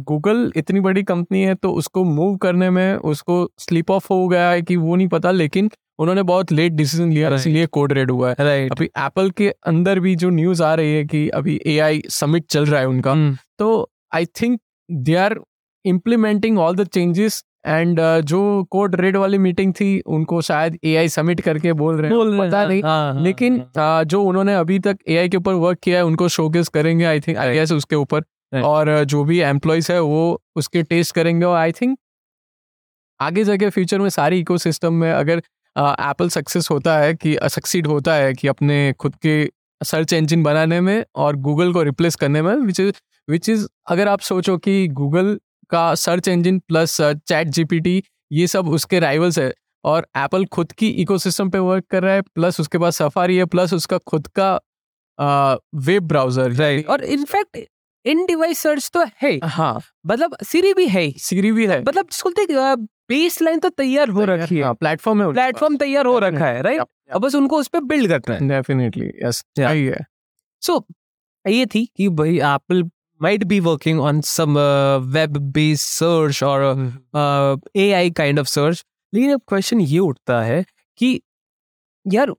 गूगल 0.04 0.52
इतनी 0.56 0.80
बड़ी 0.80 1.04
कंपनी 1.04 1.42
है 1.42 1.56
तो 1.56 1.72
उसको 1.72 2.04
मूव 2.04 2.36
करने 2.38 2.70
में 2.70 2.96
उसको 2.96 3.52
स्लिप 3.60 3.92
ऑफ़ 3.92 4.08
हो 4.12 4.28
गया 4.28 4.50
है 4.50 4.62
कि 4.62 4.76
वो 4.76 4.96
नहीं 4.96 5.08
पता 5.08 5.32
लेकिन 5.32 5.70
उन्होंने 6.00 6.24
बहुत 6.24 6.52
लेट 6.52 6.72
डिसीज़न 6.72 7.12
लिया 7.12 7.34
इसलिए 7.36 7.66
कोड 7.66 7.94
रेड 7.94 8.12
हुआ 8.12 8.30
है। 8.30 8.36
राइट 8.40 8.72
अभी 8.72 8.86
एप्पल 8.86 9.30
के 9.30 9.50
अंदर 9.50 10.00
भी 10.00 10.16
जो 10.16 10.30
न्यूज़ 10.30 10.64
आ 10.64 10.74
रही 10.74 10.94
है 10.94 11.06
कि 11.06 11.28
अभी 11.30 11.60
ए 11.66 12.02
समिट 12.10 12.46
चल 12.46 12.66
रहा 12.66 12.80
है 12.80 12.88
उनका 12.88 13.12
हम्म। 13.12 13.38
तो 13.60 13.90
I 14.14 14.26
think 14.26 14.60
they 14.92 15.16
are 15.16 15.40
implementing 15.90 16.60
all 16.60 16.76
the 16.76 16.88
changes 16.88 17.44
and 17.68 18.00
जो 18.24 18.64
कोड 18.72 18.96
रेड 18.96 19.18
वाली 19.18 19.38
मीटिंग 19.38 19.74
थी 19.74 20.00
उनको 20.00 20.42
शायद 20.42 20.78
ए 20.84 21.08
समिट 21.08 21.42
करके 21.42 21.74
बोल 21.74 21.96
रहे 21.96 22.10
हैं। 22.10 22.18
बोल 22.18 22.34
रहे 22.34 22.48
पता 22.48 22.66
नहीं। 22.66 22.84
हाँ, 22.84 23.14
हाँ, 23.14 23.24
लेकिन 23.24 23.60
हाँ। 23.78 24.02
uh, 24.02 24.08
जो 24.08 24.24
उन्होंने 24.24 24.56
अभी 24.56 24.80
तक 24.80 24.98
ए 25.08 25.18
आई 25.18 25.30
के 25.30 25.38
ऊपर 25.38 25.54
वर्क 25.54 25.80
किया 25.84 25.98
है 25.98 26.06
उनको 26.06 26.28
शोकेस 26.28 26.68
करेंगे 26.68 27.06
आई 27.06 27.20
थिंक 27.20 27.38
आई 27.38 27.60
उसके 27.60 27.96
ऊपर। 27.96 28.22
और 28.64 29.00
uh, 29.00 29.04
जो 29.04 29.24
भी 29.24 29.40
एम्प्लॉयज़ 29.40 29.92
है 29.92 30.02
वो 30.02 30.22
उसके 30.56 30.84
टेस्ट 30.84 31.16
करेंगे 31.16 31.46
और 31.46 31.58
आई 31.58 31.72
थिंक 31.72 31.98
आगे 33.20 33.44
जाके 33.44 33.70
फ्यूचर 33.70 34.00
में 34.00 34.10
सारी 34.10 34.40
इकोसिस्टम 34.40 34.94
में 34.94 35.12
अगर 35.12 35.42
एप्पल 35.78 36.30
सक्सेस 36.30 36.68
होता 36.72 36.98
है 36.98 37.14
कि 37.14 37.38
सक्सीड 37.50 37.88
होता 37.88 38.14
है 38.16 38.34
कि 38.34 38.48
अपने 38.48 38.94
खुद 39.00 39.16
के 39.16 39.36
सर्च 39.82 40.14
इंजन 40.14 40.44
बनाने 40.44 40.82
में 40.82 41.04
और 41.16 41.36
गूगल 41.36 41.74
को 41.74 41.84
रिप्लेस 41.84 42.16
करने 42.16 42.42
में 42.42 42.56
विच 42.56 42.80
इज़ 42.80 42.94
विच 43.30 43.50
इज़ 43.50 43.68
अगर 43.88 44.08
आप 44.08 44.20
सोचो 44.20 44.58
कि 44.58 44.88
गूगल 44.88 45.40
का 45.70 45.94
search 45.98 46.28
engine 46.28 46.60
plus 46.60 46.98
chat 47.02 47.48
GPT 47.50 48.02
ये 48.32 48.48
सब 48.48 48.70
उसके 48.70 49.00
राइवल्स 49.00 49.40
है। 49.40 49.54
और 49.84 50.08
एप्पल 50.18 50.46
खुद 50.46 50.72
की 50.72 50.88
इकोसिस्टम 51.02 51.50
पे 51.50 51.60
वर्क 51.60 51.86
कर 51.92 52.04
रहा 52.04 52.14
है 52.14 52.22
प्लस 52.22 52.60
उसके 52.60 52.78
पास 52.78 52.98
सफारी 52.98 53.38
है 53.38 53.46
प्लस 53.48 53.74
उसका 53.74 53.98
खुद 54.08 54.28
का 54.40 54.54
वेब 55.78 56.08
ब्राउज़र 56.08 56.52
राइट 56.54 56.88
और 56.88 57.04
in fact 57.06 57.58
in 58.06 58.26
device 58.26 58.60
search 58.60 58.90
तो 58.94 59.04
है 59.22 59.32
हाँ। 59.46 59.80
मतलब 60.08 60.36
सीरी 60.44 60.74
भी 60.74 60.88
है 60.88 61.10
सीरी 61.20 61.52
भी 61.52 61.68
है। 61.68 61.82
मतलब 61.82 62.06
जिसको 62.06 62.76
बेस 63.10 63.42
लाइन 63.42 63.60
तो 63.60 63.70
तैयार 63.72 64.10
हो 64.10 64.26
रखी 64.26 64.58
है। 64.58 64.74
प्लेटफॉर्म 64.76 65.22
है 65.22 65.32
प्लेटफॉर्म 65.34 65.78
तैयार 65.78 66.06
हो 66.06 66.18
रखा 66.20 66.46
है 66.46 66.62
राइट 66.62 66.82
अब 67.12 67.22
बस 67.22 67.36
उनको 67.36 67.58
उस 67.60 67.68
पर 67.68 67.82
बिल्ड 67.86 68.12
करना 68.12 68.36
है। 68.36 68.48
Definitely 68.50 69.12
yes. 69.24 69.44
है। 69.60 70.06
सो 70.64 70.86
ये 71.46 71.66
थी 71.66 71.86
कि 71.98 72.10
भाई 72.12 72.38
Apple 72.38 72.84
might 73.20 73.48
be 73.48 73.60
working 73.62 74.00
on 74.00 74.22
some 74.22 74.58
uh, 74.58 75.00
web-based 75.00 75.88
search 76.02 76.42
or 76.44 76.62
uh, 77.14 77.58
AI 77.76 78.10
kind 78.10 78.40
of 78.40 78.48
search. 78.48 78.86
लेकिन 79.14 79.34
अब 79.34 79.42
क्वेश्चन 79.48 79.82
ये 79.82 80.00
उठता 80.00 80.42
है 80.42 80.66
कि 80.98 81.22
यार 82.08 82.34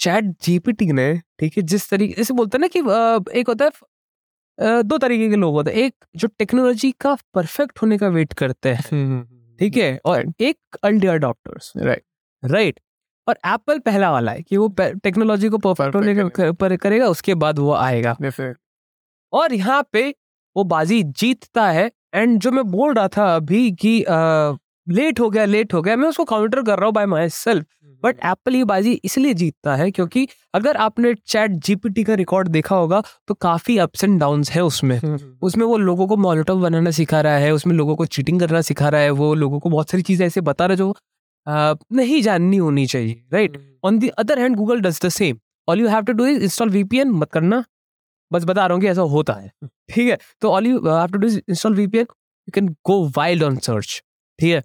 चैट 0.00 0.24
जीपीटी 0.24 0.92
ने 0.92 1.22
ठीक 1.40 1.56
है 1.56 1.62
जिस 1.62 1.90
तरीके 1.90 2.14
जैसे 2.14 2.34
बोलते 2.34 2.58
हैं 2.58 2.60
ना 2.60 2.66
कि 2.66 2.82
uh, 2.82 3.30
एक 3.30 3.48
होता 3.48 3.64
है 3.64 3.70
uh, 3.70 4.84
दो 4.84 4.98
तरीके 4.98 5.28
के 5.28 5.36
लोग 5.36 5.54
होते 5.54 5.70
हैं। 5.70 5.78
एक 5.78 5.94
जो 6.16 6.28
टेक्नोलॉजी 6.28 6.92
का 6.92 7.16
परफेक्ट 7.34 7.82
होने 7.82 7.98
का 7.98 8.08
वेट 8.08 8.32
करते 8.32 8.68
हैं 8.68 9.22
ठीक 9.60 9.76
है 9.76 10.00
और 10.04 10.32
एक 10.40 10.58
अर्ली 10.82 11.06
अडॉप्टर्स 11.06 11.72
राइट 11.76 12.02
राइट 12.44 12.80
और 13.28 13.38
एप्पल 13.46 13.78
पहला 13.78 14.10
वाला 14.12 14.32
है 14.32 14.42
कि 14.42 14.56
वो 14.56 14.68
टेक्नोलॉजी 14.80 15.48
को 15.48 15.58
परफेक्ट 15.58 15.94
होने 15.94 16.52
पर 16.52 16.76
करेगा 16.76 17.06
उसके 17.06 17.34
बाद 17.34 17.58
वो 17.58 17.72
आएगा। 17.72 18.16
और 19.32 19.54
यहाँ 19.54 19.82
पे 19.92 20.08
वो 20.56 20.64
बाजी 20.66 21.02
जीतता 21.02 21.68
है। 21.70 21.90
एंड 22.14 22.38
जो 22.40 22.50
मैं 22.50 22.64
बोल 22.70 22.94
रहा 22.94 23.08
था 23.08 23.34
अभी 23.34 23.70
कि 23.80 24.04
लेट 24.86 25.20
हो 25.20 25.28
गया 25.30 25.44
लेट 25.44 25.74
हो 25.74 25.82
गया 25.82 25.96
मैं 25.96 26.08
उसको 26.08 26.24
काउंटर 26.24 26.62
कर 26.62 26.78
रहा 26.78 26.86
हूँ 26.86 26.94
by 26.94 27.06
my 27.06 27.28
self 27.28 27.66
but 28.02 28.18
Apple 28.24 28.54
ये 28.56 28.64
बाजी 28.64 28.92
इसलिए 29.04 29.34
जीतता 29.34 29.74
है 29.76 29.90
क्योंकि 29.90 30.26
अगर 30.54 30.76
आपने 30.76 31.12
चैट 31.14 31.50
जीपीटी 31.66 32.04
का 32.04 32.14
रिकॉर्ड 32.14 32.48
देखा 32.48 32.76
होगा 32.76 33.02
तो 33.28 33.34
काफ़ी 33.36 33.76
अप्स 33.78 34.04
एंड 34.04 34.18
डाउन 34.20 34.42
है 34.50 34.62
उसमें। 34.64 34.98
उसमें 35.42 35.64
वो 35.66 35.76
लोगों 35.78 36.06
को 36.06 36.16
मॉनिटव 36.16 36.60
बनाना 36.60 36.90
सिखा 36.90 37.20
रहा 37.20 37.36
है 37.36 37.50
उसमें 37.52 37.74
लोगों 37.76 37.96
को 37.96 38.06
चीटिंग 38.06 38.40
करना 38.40 38.60
सिखा 38.60 38.88
रहा 38.88 39.00
है 39.00 39.10
वो 39.12 39.32
लोगों 39.34 39.60
को 39.60 39.70
बहुत 39.70 39.90
सारी 39.90 40.02
चीज़ें 40.02 40.26
ऐसे 40.26 40.40
बता 40.40 40.66
रहा 40.66 40.72
है 40.72 40.76
जो 40.76 40.94
आ, 41.46 41.74
नहीं 41.92 42.22
जाननी 42.22 42.56
होनी 42.56 42.86
चाहिए 42.86 43.22
right 43.32 43.58
on 43.84 43.98
the 43.98 44.08
other 44.18 44.38
hand 44.38 44.56
Google 44.56 44.80
does 44.80 45.00
the 45.04 45.08
same 45.10 45.38
all 45.68 45.80
you 45.80 45.88
have 45.88 46.04
to 46.04 46.12
do 46.12 46.26
is 46.26 46.42
install 46.42 46.70
VPN 46.70 47.10
मत 47.12 47.30
करना। 47.32 47.62
बस 48.32 48.44
बता 48.44 48.66
रहा 48.66 48.74
हूँ 48.74 48.82
कि 48.82 48.88
ऐसा 48.88 49.02
होता 49.02 49.32
है। 49.32 49.50
ठीक 49.64 50.08
है? 50.10 50.18
तो 50.40 50.50
all 50.50 50.66
you 50.66 50.78
have 50.78 51.06
to 51.06 51.18
do 51.18 51.28
install 51.28 51.74
VPN 51.74 52.02
you 52.02 52.52
can 52.54 52.68
go 52.86 53.04
wild 53.16 53.42
on 53.42 53.56
search 53.56 54.02
ठीक 54.38 54.54
है? 54.54 54.62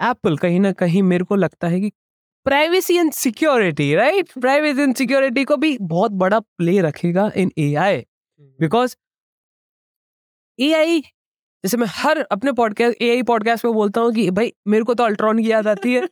एप्पल 0.00 0.36
कहीं 0.36 0.60
ना 0.60 0.72
कहीं 0.72 1.02
मेरे 1.02 1.24
को 1.24 1.36
लगता 1.36 1.68
है 1.68 1.80
कि 1.80 1.92
privacy 2.44 2.96
and 2.96 3.12
security 3.12 3.94
right 3.94 4.32
privacy 4.40 4.82
and 4.82 4.94
security 4.94 5.44
को 5.44 5.56
भी 5.56 5.76
बहुत 5.80 6.12
बड़ा 6.12 6.40
प्ले 6.40 6.80
रखेगा 6.80 7.30
इन 7.36 7.52
ए 7.58 7.74
आई 7.74 8.00
बिकॉज़ 8.60 8.96
ए 10.60 10.72
आई 10.72 11.00
जैसे 11.64 11.76
मैं 11.76 11.86
हर 11.90 12.18
अपने 12.20 12.52
पॉडकास्ट 12.52 13.02
ए 13.02 13.10
आई 13.10 13.22
पॉडकास्ट 13.22 13.64
में 13.64 13.74
बोलता 13.74 14.00
हूँ 14.00 14.12
कि 14.12 14.30
भाई 14.30 14.52
मेरे 14.68 14.84
को 14.84 14.94
तो 14.94 15.04
अल्ट्रॉन 15.04 15.42
की 15.42 15.50
याद 15.50 15.68
आती 15.68 15.94
है। 15.94 16.08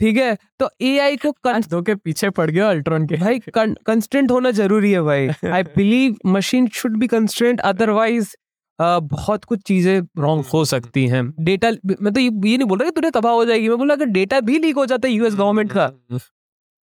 ठीक 0.00 0.16
है? 0.16 0.36
तो 0.60 0.68
ए 0.82 0.98
आई 0.98 1.16
को 1.16 1.34
दो 1.44 1.82
के 1.82 1.94
पीछे 1.94 2.30
पड़ 2.30 2.50
गया 2.50 2.68
अल्ट्रॉन 2.70 3.06
के। 3.06 3.16
भाई 3.16 3.38
कंस्टेंट 3.48 4.30
होना 4.30 4.50
ज़रूरी 4.52 4.92
है 4.92 5.02
भाई। 5.02 5.28
I 5.46 5.62
believe 5.76 6.16
machine 6.28 6.68
should 6.74 6.96
be 6.98 7.06
constant 7.08 7.60
otherwise 7.62 8.34
बहुत 8.78 9.44
कुछ 9.44 9.62
चीज़ें 9.62 10.00
रॉन्ग 10.18 10.44
हो 10.52 10.64
सकती 10.64 11.06
हैं। 11.08 11.22
डेटा 11.44 11.70
मैं 12.00 12.12
तो 12.12 12.20
ये, 12.20 12.26
ये 12.26 12.56
नहीं 12.56 12.68
बोल 12.68 12.78
रहा 12.78 12.90
कि 12.90 12.94
तुरंत 12.94 13.14
तबाह 13.14 13.32
हो 13.32 13.44
जाएगी। 13.44 13.68
मैं 13.68 13.78
बोला 13.78 13.94
अगर 13.94 14.06
डेटा 14.08 14.40
भी 14.40 14.58
लीक 14.58 14.76
हो 14.76 14.86
जाता 14.86 15.08
है 15.08 15.14
यूएस 15.14 15.34
गवर्नमेंट 15.34 15.72
का। 15.72 15.90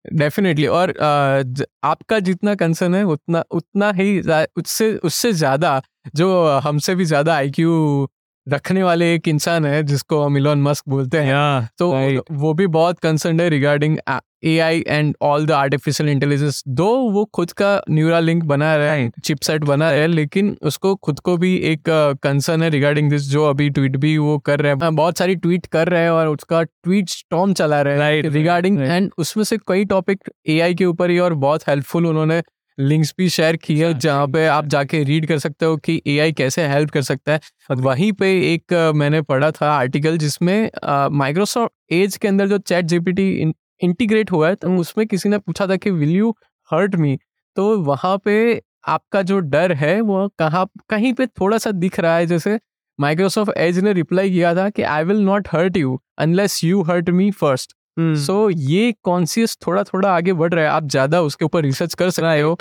डेफिनेटली 0.05 0.67
और 0.69 0.91
uh, 0.91 1.65
आपका 1.85 2.19
जितना 2.21 2.55
कंसर्न 2.55 2.95
है 2.95 3.03
उतना 3.05 3.43
उतना 3.51 3.91
ही 3.93 4.21
उससे 4.57 4.93
उससे 5.05 5.33
ज़्यादा 5.33 5.81
जो 6.17 6.59
हमसे 6.65 6.95
भी 6.95 7.05
ज़्यादा 7.05 7.35
आईक्यू 7.35 8.09
रखने 8.49 8.83
वाले 8.83 9.15
एक 9.15 9.29
इंसान 9.29 9.65
है 9.67 9.83
जिसको 9.83 10.23
हम 10.23 10.37
इलॉन 10.37 10.63
मस्क 10.63 10.85
बोलते 10.89 11.19
हैं। 11.19 11.35
Yeah, 11.35 11.75
तो 11.79 11.93
right. 11.93 12.25
वो 12.33 12.55
भी 12.55 12.67
बहुत 12.67 12.99
कंसर्न 12.99 13.41
है 13.41 13.49
regarding 13.49 13.99
A 14.45 14.59
I 14.59 14.85
and 14.89 15.15
all 15.23 15.47
the 15.47 15.53
artificial 15.53 16.09
intelligence 16.09 16.63
though 16.69 16.87
वो 17.11 17.25
खुद 17.25 17.53
का 17.53 17.83
न्यूरा 17.91 18.19
लिंक 18.21 18.45
बना 18.45 18.77
रहा 18.77 18.93
है 18.93 19.11
चिपसेट 19.25 19.65
बना 19.65 19.91
रहा 19.91 20.01
है 20.01 20.07
लेकिन 20.07 20.57
उसको 20.63 20.95
खुद 20.95 21.21
को 21.21 21.37
भी 21.37 21.57
एक 21.57 21.83
कंसर्न 22.23 22.63
है 22.63 22.71
रिगार्डिंग 22.71 23.11
दिस 23.11 23.23
जो 23.23 23.45
अभी 23.45 23.71
ट्वीट 23.71 23.97
भी 23.97 24.19
वो 24.19 24.39
कर 24.39 24.61
रहे 24.61 24.73
हैं। 24.73 24.95
बहुत 24.97 25.19
सारी 25.19 25.37
ट्वीट 25.37 25.67
कर 25.67 25.89
रहे 25.89 26.03
हैं 26.03 26.11
और 26.11 26.29
उसका 26.29 26.63
ट्वीट 26.63 27.09
स्टॉम 27.09 27.53
चला 27.53 27.83
रहे 27.83 27.99
हैं 27.99 28.23
Right, 28.23 28.35
रिगार्डिंग 28.35 28.81
एंड 28.81 29.11
उसमें 29.19 29.45
से 29.45 29.59
कई 29.69 29.85
टॉपिक 29.85 30.31
एआई 30.49 30.75
के 30.75 30.85
ऊपर 30.85 31.11
ही 31.11 31.19
और 31.19 31.35
बहुत 31.35 31.69
हेल्पफुल 31.69 32.07
उन्होंने 32.07 32.43
लिंक्स 32.79 33.15
भी 33.19 33.29
शेयर 33.29 33.57
किए 33.57 33.93
जहाँ 33.95 34.27
पे 34.29 34.47
आप 34.47 34.67
जाके 34.67 35.03
रीड 35.05 35.27
कर 35.27 35.39
सकते 35.39 35.67
हो 35.67 35.77
कि 35.77 36.01
एआई 36.07 36.33
कैसे 36.33 36.67
हेल्प 36.69 36.91
कर 36.91 37.03
सकता 37.03 37.33
है। 37.33 37.41
और 37.71 37.77
वहीं 37.77 38.11
पे 38.13 38.31
एक 38.55 38.93
मैंने 38.97 39.21
पढ़ा 39.23 39.51
था 39.51 39.71
आर्टिकल 39.73 40.19
जिसमें 40.19 40.71
माइक्रोसॉफ्ट 41.19 41.93
एज 41.93 42.17
के 42.17 42.29
अंदर 42.29 42.49
जो 42.49 42.59
चैट 42.59 42.85
जीपीटी 42.85 43.31
इंटीग्रेट 43.81 44.31
हुआ 44.33 44.49
है 44.49 44.55
तो 44.55 44.77
उसमें 44.77 45.07
किसी 45.07 45.29
ने 45.29 45.39
पूछा 45.39 45.67
था 45.67 45.77
कि 45.77 45.91
विल 45.91 46.11
यू 46.11 46.35
हर्ट 46.71 46.95
मी 46.97 47.19
तो 47.57 47.77
वहाँ 47.83 48.17
पे 48.25 48.63
आपका 48.89 49.23
जो 49.23 49.39
डर 49.41 49.73
है 49.73 50.01
वो 50.01 50.29
कहाँ 50.39 50.67
कहीं 50.91 51.13
पे 51.13 51.27
थोड़ा 51.27 51.59
सा 51.59 51.71
दिख 51.71 51.99
रहा 52.01 52.17
है। 52.17 52.27
जैसे 52.27 52.59
माइक्रोसॉफ्ट 52.99 53.53
एज 53.57 53.79
ने 53.79 53.93
रिप्लाई 53.93 54.31
किया 54.31 54.55
था 54.55 54.69
कि 54.71 54.83
I 54.83 55.05
will 55.05 55.21
not 55.21 55.49
hurt 55.53 55.77
you 55.77 56.01
unless 56.19 56.63
you 56.65 56.83
hurt 56.83 57.11
me 57.11 57.31
first 57.31 57.73
so 57.97 58.49
ये 58.51 58.93
कॉन्सियस 59.05 59.57
थोड़ा 59.67 59.83
थोड़ा 59.85 60.11
आगे 60.11 60.33
बढ़ 60.35 60.53
रहा 60.55 60.65
है। 60.65 60.71
आप 60.71 60.87
ज़्यादा 60.87 61.21
उसके 61.23 61.45
ऊपर 61.45 61.63
रिसर्च 61.63 61.95
कर 61.95 62.11
सकते 62.11 62.41
हो। 62.41 62.57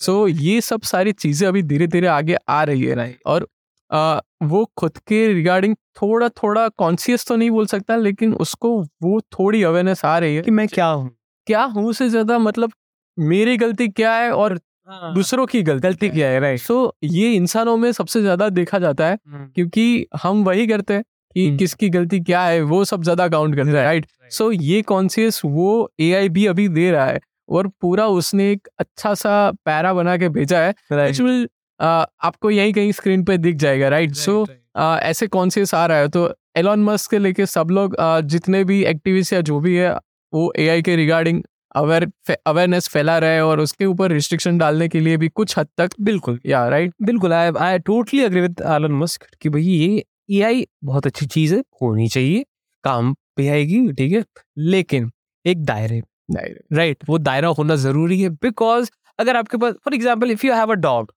सो 0.00 0.26
ये 0.28 0.60
सब 0.62 0.82
सारी 0.84 1.12
चीज़ें 1.14 1.46
अभी 1.48 1.62
धीरे 1.64 1.86
धीरे 1.88 2.06
आगे 2.08 2.36
आ 2.48 2.62
रही 2.64 2.84
है। 2.84 2.96
Right. 2.96 3.16
और 3.26 3.46
आ, 3.90 4.18
वो 4.44 4.64
खुद 4.76 4.96
के 4.98 5.26
रिगार्डिंग 5.28 5.74
थोड़ा 5.96 6.28
थोड़ा 6.34 6.68
कॉन्सियस 6.70 7.26
तो 7.26 7.36
नहीं 7.36 7.50
बोल 7.50 7.66
सकता 7.66 7.96
लेकिन 7.96 8.32
उसको 8.36 8.70
वो 9.02 9.20
थोड़ी 9.32 9.62
अवेयरनेस 9.62 10.04
आ 10.04 10.16
रही 10.18 10.36
है। 10.36 10.42
कि 10.42 10.50
मैं 10.52 10.66
क्या 10.68 10.86
हूँ? 10.86 11.10
क्या 11.46 11.62
हूँ 11.66 11.92
से 11.94 12.08
ज़्यादा 12.08 12.38
मतलब 12.40 12.72
मेरी 13.18 13.56
गलती 13.56 13.88
क्या 13.90 14.14
है 14.14 14.30
और 14.32 14.58
दूसरों 14.88 15.46
की 15.46 15.62
गलती 15.62 15.80
गलती 15.80 16.08
क्या 16.10 16.28
है? 16.28 16.40
राइट 16.40 16.60
सो 16.60 16.94
ये 17.04 17.32
इंसानों 17.34 17.76
में 17.76 17.90
सबसे 17.92 18.20
ज़्यादा 18.20 18.48
देखा 18.50 18.78
जाता 18.78 19.06
है 19.06 19.18
क्योंकि 19.26 20.06
हम 20.22 20.42
वही 20.44 20.66
करते 20.66 20.94
हैं। 20.94 21.04
कि 21.36 21.46
हम्म। 21.46 21.56
किसकी 21.58 21.88
गलती 21.90 22.18
क्या 22.22 22.42
है 22.42 22.60
वो 22.64 22.84
सब 22.86 23.02
ज़्यादा 23.02 23.26
काउंट 23.28 23.56
करते 23.56 23.70
हैं 23.70 23.76
राइट 23.76 24.06
सो 24.32 24.50
ये 24.52 24.80
कॉन्सियस 24.84 25.40
वो 25.46 25.72
एआई 26.00 26.28
भी 26.28 26.46
अभी 26.46 26.68
दे 26.70 26.90
रहा 26.90 27.06
है 27.06 27.20
और 27.48 27.66
पूरा 27.80 28.06
उसने 28.10 28.50
एक 28.52 28.68
अच्छा 28.78 29.12
सा 29.16 29.34
पैरा 29.64 29.92
बना 29.94 30.16
के 30.16 30.28
भेजा 30.30 30.60
है 30.60 30.74
विच 30.92 31.20
विल 31.20 31.48
आपको 31.80 32.50
यहीं 32.50 32.72
कहीं 32.72 32.92
स्क्रीन 32.92 33.24
पे 33.24 33.36
दिख 33.38 33.56
जाएगा 33.56 33.88
राइट 33.88 34.14
सो 34.16 34.46
आ, 34.76 34.98
ऐसे 34.98 35.26
कॉन्शियस 35.28 35.74
आ 35.74 35.84
रहा 35.86 35.98
है 35.98 36.08
तो 36.08 36.32
एलॉन 36.56 36.84
मस्क 36.84 37.10
के 37.10 37.18
लेके 37.18 37.46
सब 37.48 37.70
लोग 37.70 37.96
आ, 37.96 38.20
जितने 38.22 38.64
भी 38.64 38.82
एक्टिविस्ट 38.84 39.32
या 39.32 39.40
जो 39.42 39.60
भी 39.60 39.76
है 39.76 39.94
वो 40.32 40.52
एआई 40.58 40.82
के 40.82 40.96
रिगार्डिंग 40.96 41.42
अवेयर 41.76 42.10
अवेयरनेस 42.46 42.88
फैला 42.88 43.18
रहे 43.18 43.34
हैं 43.34 43.42
और 43.42 43.60
उसके 43.60 43.86
ऊपर 43.86 44.12
रिस्ट्रिक्शन 44.12 44.58
डालने 44.58 44.88
के 44.88 45.00
लिए 45.00 45.16
भी 45.16 45.28
कुछ 45.30 45.58
हद 45.58 45.68
तक 45.78 46.00
बिल्कुल। 46.00 46.40
या 46.46 46.66
राइट 46.68 46.92
बिल्कुल 47.02 47.32
I 47.32 47.50
I 47.62 47.78
totally 47.86 48.22
agree 48.24 48.40
with 48.40 48.62
Elon 48.68 48.92
Musk 48.94 49.26
कि 49.42 49.48
भाई 49.48 49.62
ये 49.62 50.04
एआई 50.30 50.66
बहुत 50.84 51.06
अच्छी 51.06 51.26
चीज़ 51.26 51.54
है 51.54 51.60
होनी 51.82 52.08
चाहिए 52.08 52.44
काम 52.84 53.14
पे 53.36 53.48
आएगी 53.48 53.80
ठीक 53.92 54.12
है? 54.12 54.24
लेकिन 54.58 55.10
एक 55.44 55.64
दायरे 55.64 56.00
दायरे। 56.30 56.76
राइट 56.76 57.04
वो 57.08 57.18
दायरा 57.18 57.48
होना 57.58 57.76
ज़रूरी 57.76 58.20
है 58.22 58.28
बिकॉज़ 58.42 58.90
अगर 59.18 59.36
आपके 59.36 59.56
पास 59.56 59.74
for 59.84 59.94
example 59.94 60.30
if 60.30 60.46
you 60.46 60.52
have 60.54 60.72
a 60.72 60.74
dog 60.74 61.12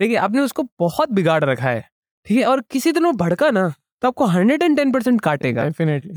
ठीक 0.00 0.10
है? 0.10 0.16
आपने 0.16 0.40
उसको 0.40 0.62
बहुत 0.80 1.10
बिगाड़ 1.10 1.44
रखा 1.44 1.68
है 1.68 1.84
ठीक 2.26 2.38
है? 2.38 2.44
और 2.44 2.60
किसी 2.70 2.92
दिन 2.92 3.04
वो 3.04 3.12
भड़का 3.12 3.50
ना 3.50 3.68
तो 4.02 4.08
आपको 4.08 4.26
हंड्रेड 4.26 4.62
एंड 4.62 4.76
टेन 4.76 4.92
परसेंट 4.92 5.20
काटेगा 5.20 5.62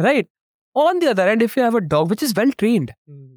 right? 0.02 0.30
On 0.76 1.00
the 1.00 1.04
other 1.04 1.28
end 1.28 1.42
if 1.44 1.60
you 1.60 1.66
have 1.66 1.76
a 1.76 1.80
dog 1.80 2.10
which 2.10 2.24
is 2.24 2.40
well 2.40 2.52
trained 2.58 2.92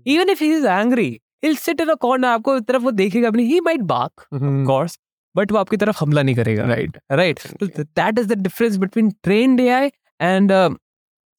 even 0.06 0.30
if 0.30 0.44
he 0.44 0.52
is 0.56 0.66
angry 0.66 1.18
he'll 1.44 1.58
sit 1.62 1.80
in 1.80 1.90
a 1.92 1.96
corner 2.04 2.24
आपको 2.24 2.58
तरफ़ 2.60 2.82
वो 2.82 2.90
देखेगा 2.90 3.28
अपनी 3.28 3.44
he 3.48 3.58
might 3.66 3.82
bark 3.90 4.22
of 4.36 4.46
course 4.66 4.96
but 5.36 5.52
वो 5.52 5.58
आपकी 5.58 5.76
तरफ़ 5.76 5.98
हमला 6.00 6.22
नहीं 6.22 6.34
करेगा। 6.34 6.64
Right 6.64 6.98
right 7.12 7.40
that 7.62 8.18
is 8.18 8.28
the 8.28 8.38
difference 8.38 8.76
between 8.76 9.10
train 9.22 9.58
A 9.60 9.68
I 9.68 9.90
and 10.20 10.52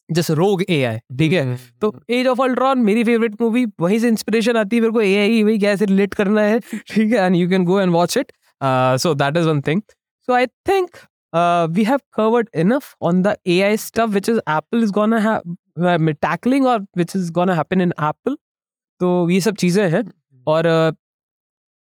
just 0.10 0.32
rogue 0.32 0.64
A 0.70 0.84
I 0.84 0.98
ठीक 1.18 1.34
है? 1.34 1.58
तो 1.82 1.94
एज 2.10 2.28
ऑफ़ 2.28 2.42
अल्ट्रॉन 2.42 2.80
मेरी 2.80 3.04
फेवरेट 3.04 3.42
मूवी 3.42 3.66
वहीं 3.80 4.00
से 4.00 4.08
इंस्पिरेशन 4.08 4.58
आती 4.58 4.76
है 4.76 4.82
मेरे 4.82 4.94
को 4.94 5.02
एआई 5.02 5.44
वही 5.44 5.60
कैसे 5.60 5.86
रिलेट 5.86 6.14
करना 6.14 6.42
है 6.42 6.60
ठीक 6.94 7.14
है? 7.14 7.26
And 7.26 7.36
you 7.36 7.50
can 7.50 7.66
go 7.66 7.80
and 7.82 7.92
watch 7.92 8.18
it 8.18 8.32
so 9.02 9.14
that 9.14 9.38
is 9.38 9.48
one 9.48 9.62
thing 9.62 9.82
so 10.28 10.34
I 10.34 10.48
think 10.70 10.98
we 11.70 11.84
have 11.84 12.00
covered 12.14 12.50
enough 12.56 12.96
on 13.02 13.22
the 13.22 13.36
AI 13.48 13.78
stuff 13.78 14.10
which 14.10 14.30
is 14.30 14.40
Apple 14.40 14.84
is 14.84 14.92
gonna 14.92 15.42
tackling 15.78 16.66
और 16.66 16.80
which 16.80 17.16
is 17.16 17.32
gonna 17.32 17.56
happen 17.56 17.82
in 17.82 17.94
Apple 18.02 18.38
तो 19.02 19.30
ये 19.30 19.42
सब 19.42 19.56
चीज़ें 19.56 19.90
हैं 19.90 20.04
और 20.48 20.68
uh, 20.92 20.96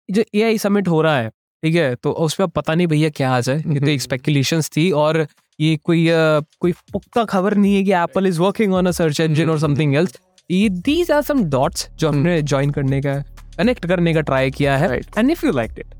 जो 0.08 0.22
आई 0.44 0.58
summit 0.58 0.88
हो 0.88 1.02
रहा 1.02 1.18
है 1.18 1.30
ठीक 1.62 1.74
है? 1.74 1.94
तो 1.94 2.10
उस 2.10 2.34
पर 2.34 2.46
पता 2.46 2.74
नहीं 2.74 2.86
भैया 2.86 3.08
क्या 3.08 3.30
आ 3.30 3.40
जाए 3.40 3.58
ये 3.58 3.80
तो 3.80 3.86
एक 3.86 4.02
स्पेकुलेशंस 4.02 4.70
थी 4.76 4.90
और 4.90 5.26
ये 5.60 5.76
कोई 5.76 6.04
uh, 6.04 6.44
कोई 6.60 6.72
पुख्ता 6.72 7.24
खबर 7.24 7.54
नहीं 7.54 7.76
है 7.76 7.84
कि 7.84 7.92
Apple 7.92 8.26
is 8.26 8.40
working 8.40 8.74
on 8.74 8.86
a 8.86 8.90
search 8.90 9.20
engine 9.20 9.50
और 9.50 9.58
समथिंग 9.58 9.94
एल्स 9.94 10.16
ये 10.50 10.68
दीज 10.68 11.10
आर 11.10 11.22
सम 11.22 11.44
डॉट्स 11.44 11.88
जो 11.94 12.08
हमने 12.08 12.42
ज्वाइन 12.42 12.70
करने 12.70 13.00
का 13.00 13.14
कनेक्ट 13.58 13.86
करने 13.86 14.14
का 14.14 14.20
ट्राई 14.20 14.50
किया 14.50 14.76
है। 14.76 14.98
And 14.98 15.30
if 15.30 15.46
you 15.46 15.52
like 15.52 15.70
it 15.78 15.94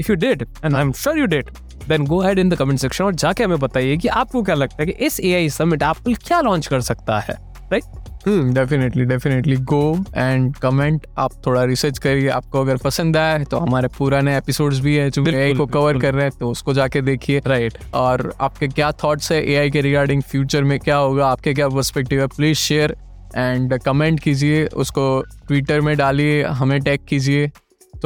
if 0.00 0.12
you 0.12 0.16
did 0.16 0.42
and 0.64 0.76
I 0.76 0.82
am 0.82 0.92
sure 0.92 1.18
you 1.18 1.26
did 1.26 1.50
then 1.88 2.04
go 2.04 2.20
head 2.20 2.38
in 2.38 2.48
the 2.48 2.54
comment 2.54 2.80
section 2.80 3.04
और 3.04 3.14
जाके 3.14 3.44
हमें 3.44 3.58
बताइए 3.58 3.96
कि 3.96 4.08
आपको 4.08 4.42
क्या 4.42 4.54
लगता 4.54 4.76
है 4.80 4.86
कि 4.86 5.04
इस 5.06 5.20
एआई 5.20 5.48
समिट 5.48 5.82
एप्पल 5.82 6.14
क्या 6.14 6.40
लॉन्च 6.40 6.66
कर 6.66 6.80
सकता 6.80 7.20
है। 7.20 7.34
Right 7.72 7.84
hmm 7.84 7.95
definitely 8.28 9.04
definitely 9.04 9.56
go 9.56 10.04
and 10.16 10.56
comment 10.56 11.06
आप 11.18 11.32
थोड़ा 11.46 11.62
रिसर्च 11.64 11.98
करिए। 11.98 12.28
आपको 12.28 12.60
अगर 12.60 12.76
पसंद 12.76 13.16
आया 13.16 13.32
है 13.32 13.44
तो 13.44 13.58
हमारे 13.58 13.88
पुराने 13.88 14.36
एपिसोड्स 14.36 14.78
भी 14.80 14.94
है 14.96 15.10
जो 15.10 15.26
ए 15.26 15.52
को 15.54 15.66
कवर 15.66 15.98
कर 15.98 16.14
रहे 16.14 16.24
हैं 16.24 16.32
तो 16.40 16.50
उसको 16.50 16.74
जाके 16.74 17.02
देखिए। 17.02 17.40
राइट 17.46 17.78
और 17.94 18.32
आपके 18.40 18.68
क्या 18.68 18.90
थॉट्स 19.04 19.30
है 19.32 19.42
एआई 19.44 19.70
के 19.70 19.80
रिगार्डिंग 19.80 20.22
फ्यूचर 20.22 20.64
में 20.64 20.78
क्या 20.80 20.96
होगा 20.96 21.26
आपके 21.26 21.54
क्या 21.54 21.68
पर्सपेक्टिव 21.68 22.20
है 22.20 22.26
प्लीज़ 22.26 22.58
शेयर 22.58 22.96
एंड 23.36 23.78
कमेंट 23.80 24.20
कीजिए। 24.20 24.66
उसको 24.66 25.22
ट्विटर 25.46 25.80
में 25.80 25.96
डालिए 25.96 26.42
हमें 26.44 26.80
टैग 26.80 27.06
कीजिए। 27.08 27.50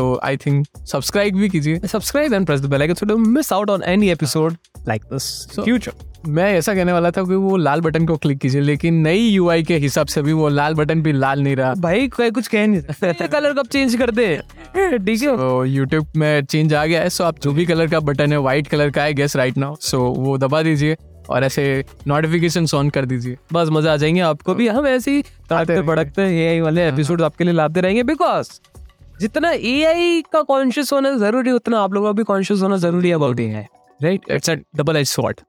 तो 0.01 0.21
आई 0.25 0.37
थिंक 0.37 0.67
सब्सक्राइब 0.87 1.35
भी 1.37 1.49
कीजिए। 1.49 1.79
Subscribe 1.79 2.33
and 2.33 2.47
press 2.51 2.63
the 2.65 2.71
bell 2.73 2.85
icon 2.87 2.99
so 3.01 3.09
don't 3.11 3.27
miss 3.39 3.49
out 3.57 3.73
on 3.75 3.89
any 3.97 4.09
episode 4.17 4.55
like 4.89 5.03
this 5.13 5.27
So- 5.55 5.67
future 5.69 5.95
मैं 6.29 6.53
ऐसा 6.53 6.75
कहने 6.75 6.93
वाला 6.93 7.11
था 7.11 7.23
कि 7.23 7.35
वो 7.35 7.57
लाल 7.57 7.81
बटन 7.81 8.07
को 8.07 8.17
क्लिक 8.17 8.39
कीजिए 8.39 8.61
लेकिन 8.61 8.95
नई 8.95 9.19
यूआई 9.19 9.63
के 9.63 9.77
हिसाब 9.77 10.07
से 10.07 10.23
भी 10.23 10.33
वो 10.33 10.49
लाल 10.49 10.75
बटन 10.75 11.03
भी 11.03 11.13
लाल 11.13 11.43
नहीं 11.43 11.57
रहा। 11.57 11.75
भाई 11.75 12.09
कोई 12.09 12.31
कुछ 12.31 12.49
कह 12.49 12.67
नहीं 12.67 13.29
कलर 13.29 13.53
कब 13.53 13.67
चेंज 13.67 13.97
कर 13.97 14.11
दे। 14.11 14.37
ठीक 14.77 15.23
है। 15.23 15.69
यूट्यूब 15.69 16.07
में 16.17 16.45
चेंज 16.45 16.75
आ 16.75 16.87
गया 16.87 17.01
है 17.01 17.11
सो 17.11 17.25
आप 17.25 17.39
जो 17.39 17.53
भी 17.53 17.67
कलर 17.67 17.87
का 17.87 18.01
बटन 18.01 18.33
है 18.33 18.41
व्हाइट 18.41 18.67
कलर 18.67 18.91
का 18.91 19.03
है 19.03 19.15
गेस 19.15 19.37
राइट 19.37 19.59
नाउ 19.59 19.77
सो 19.81 20.01
वो 20.01 20.39
दबा 20.39 20.63
दीजिए 20.63 20.97
और 21.31 21.45
ऐसे 21.45 21.85
नोटिफिकेशन 22.07 22.67
ऑन 22.75 22.91
कर 22.91 23.05
दीजिए। 23.05 23.37
बस 23.53 23.69
मज़ा 23.69 23.93
आ 23.93 23.97
जाएँगे 23.97 24.21
आपको 24.21 24.55
भी। 24.55 24.69
हम 24.69 24.87
ऐसे 24.87 25.11
ही। 25.11 25.23
भड़कते 25.83 26.23
एआई 26.23 26.61
वाले 26.61 26.89
एपिसोड 26.89 27.23
आपके 27.23 27.45
लिए 27.45 27.55
लाते 27.55 27.81
रहेंगे 27.81 28.03
बिकॉज़ 28.03 28.51
जितना 29.21 29.51
एआई 29.51 30.23
का 30.33 30.43
कॉन्शियस 30.43 30.93
होना 30.93 31.17
ज़रूरी 31.17 31.51
उतना 31.51 31.81
आप 31.81 31.93
लोगों 31.93 32.09
का 32.09 32.13
भी 32.13 32.23
कॉन्शियस 32.23 32.63
होना 32.63 32.77
ज़रूरी 32.77 33.09
है 33.09 33.15
about 33.15 33.41
AI 33.41 33.65
right 34.03 34.21
it's 34.31 34.51
a 34.51 34.55
double 34.55 34.97
edge 34.97 35.07
shot 35.07 35.41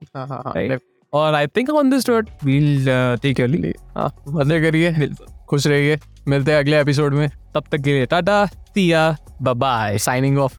और 1.12 1.34
I 1.34 1.46
think 1.46 1.70
on 1.70 1.90
this 1.90 2.08
note 2.10 2.28
we'll 2.44 2.86
take 3.22 3.40
your 3.40 3.48
leave 3.48 3.74
हाँ 3.96 4.22
मज़े 4.28 4.60
करिए 4.60 5.10
खुश 5.48 5.66
रहिए। 5.66 5.98
मिलते 6.28 6.52
हैं 6.52 6.58
अगले 6.58 6.80
एपिसोड 6.80 7.14
में। 7.14 7.28
तब 7.28 7.64
तक 7.72 7.78
के 7.78 7.92
लिए 7.92 8.06
tata 8.06 8.46
see ya 8.46 9.16
bye 9.42 9.98
signing 9.98 10.38
off 10.38 10.58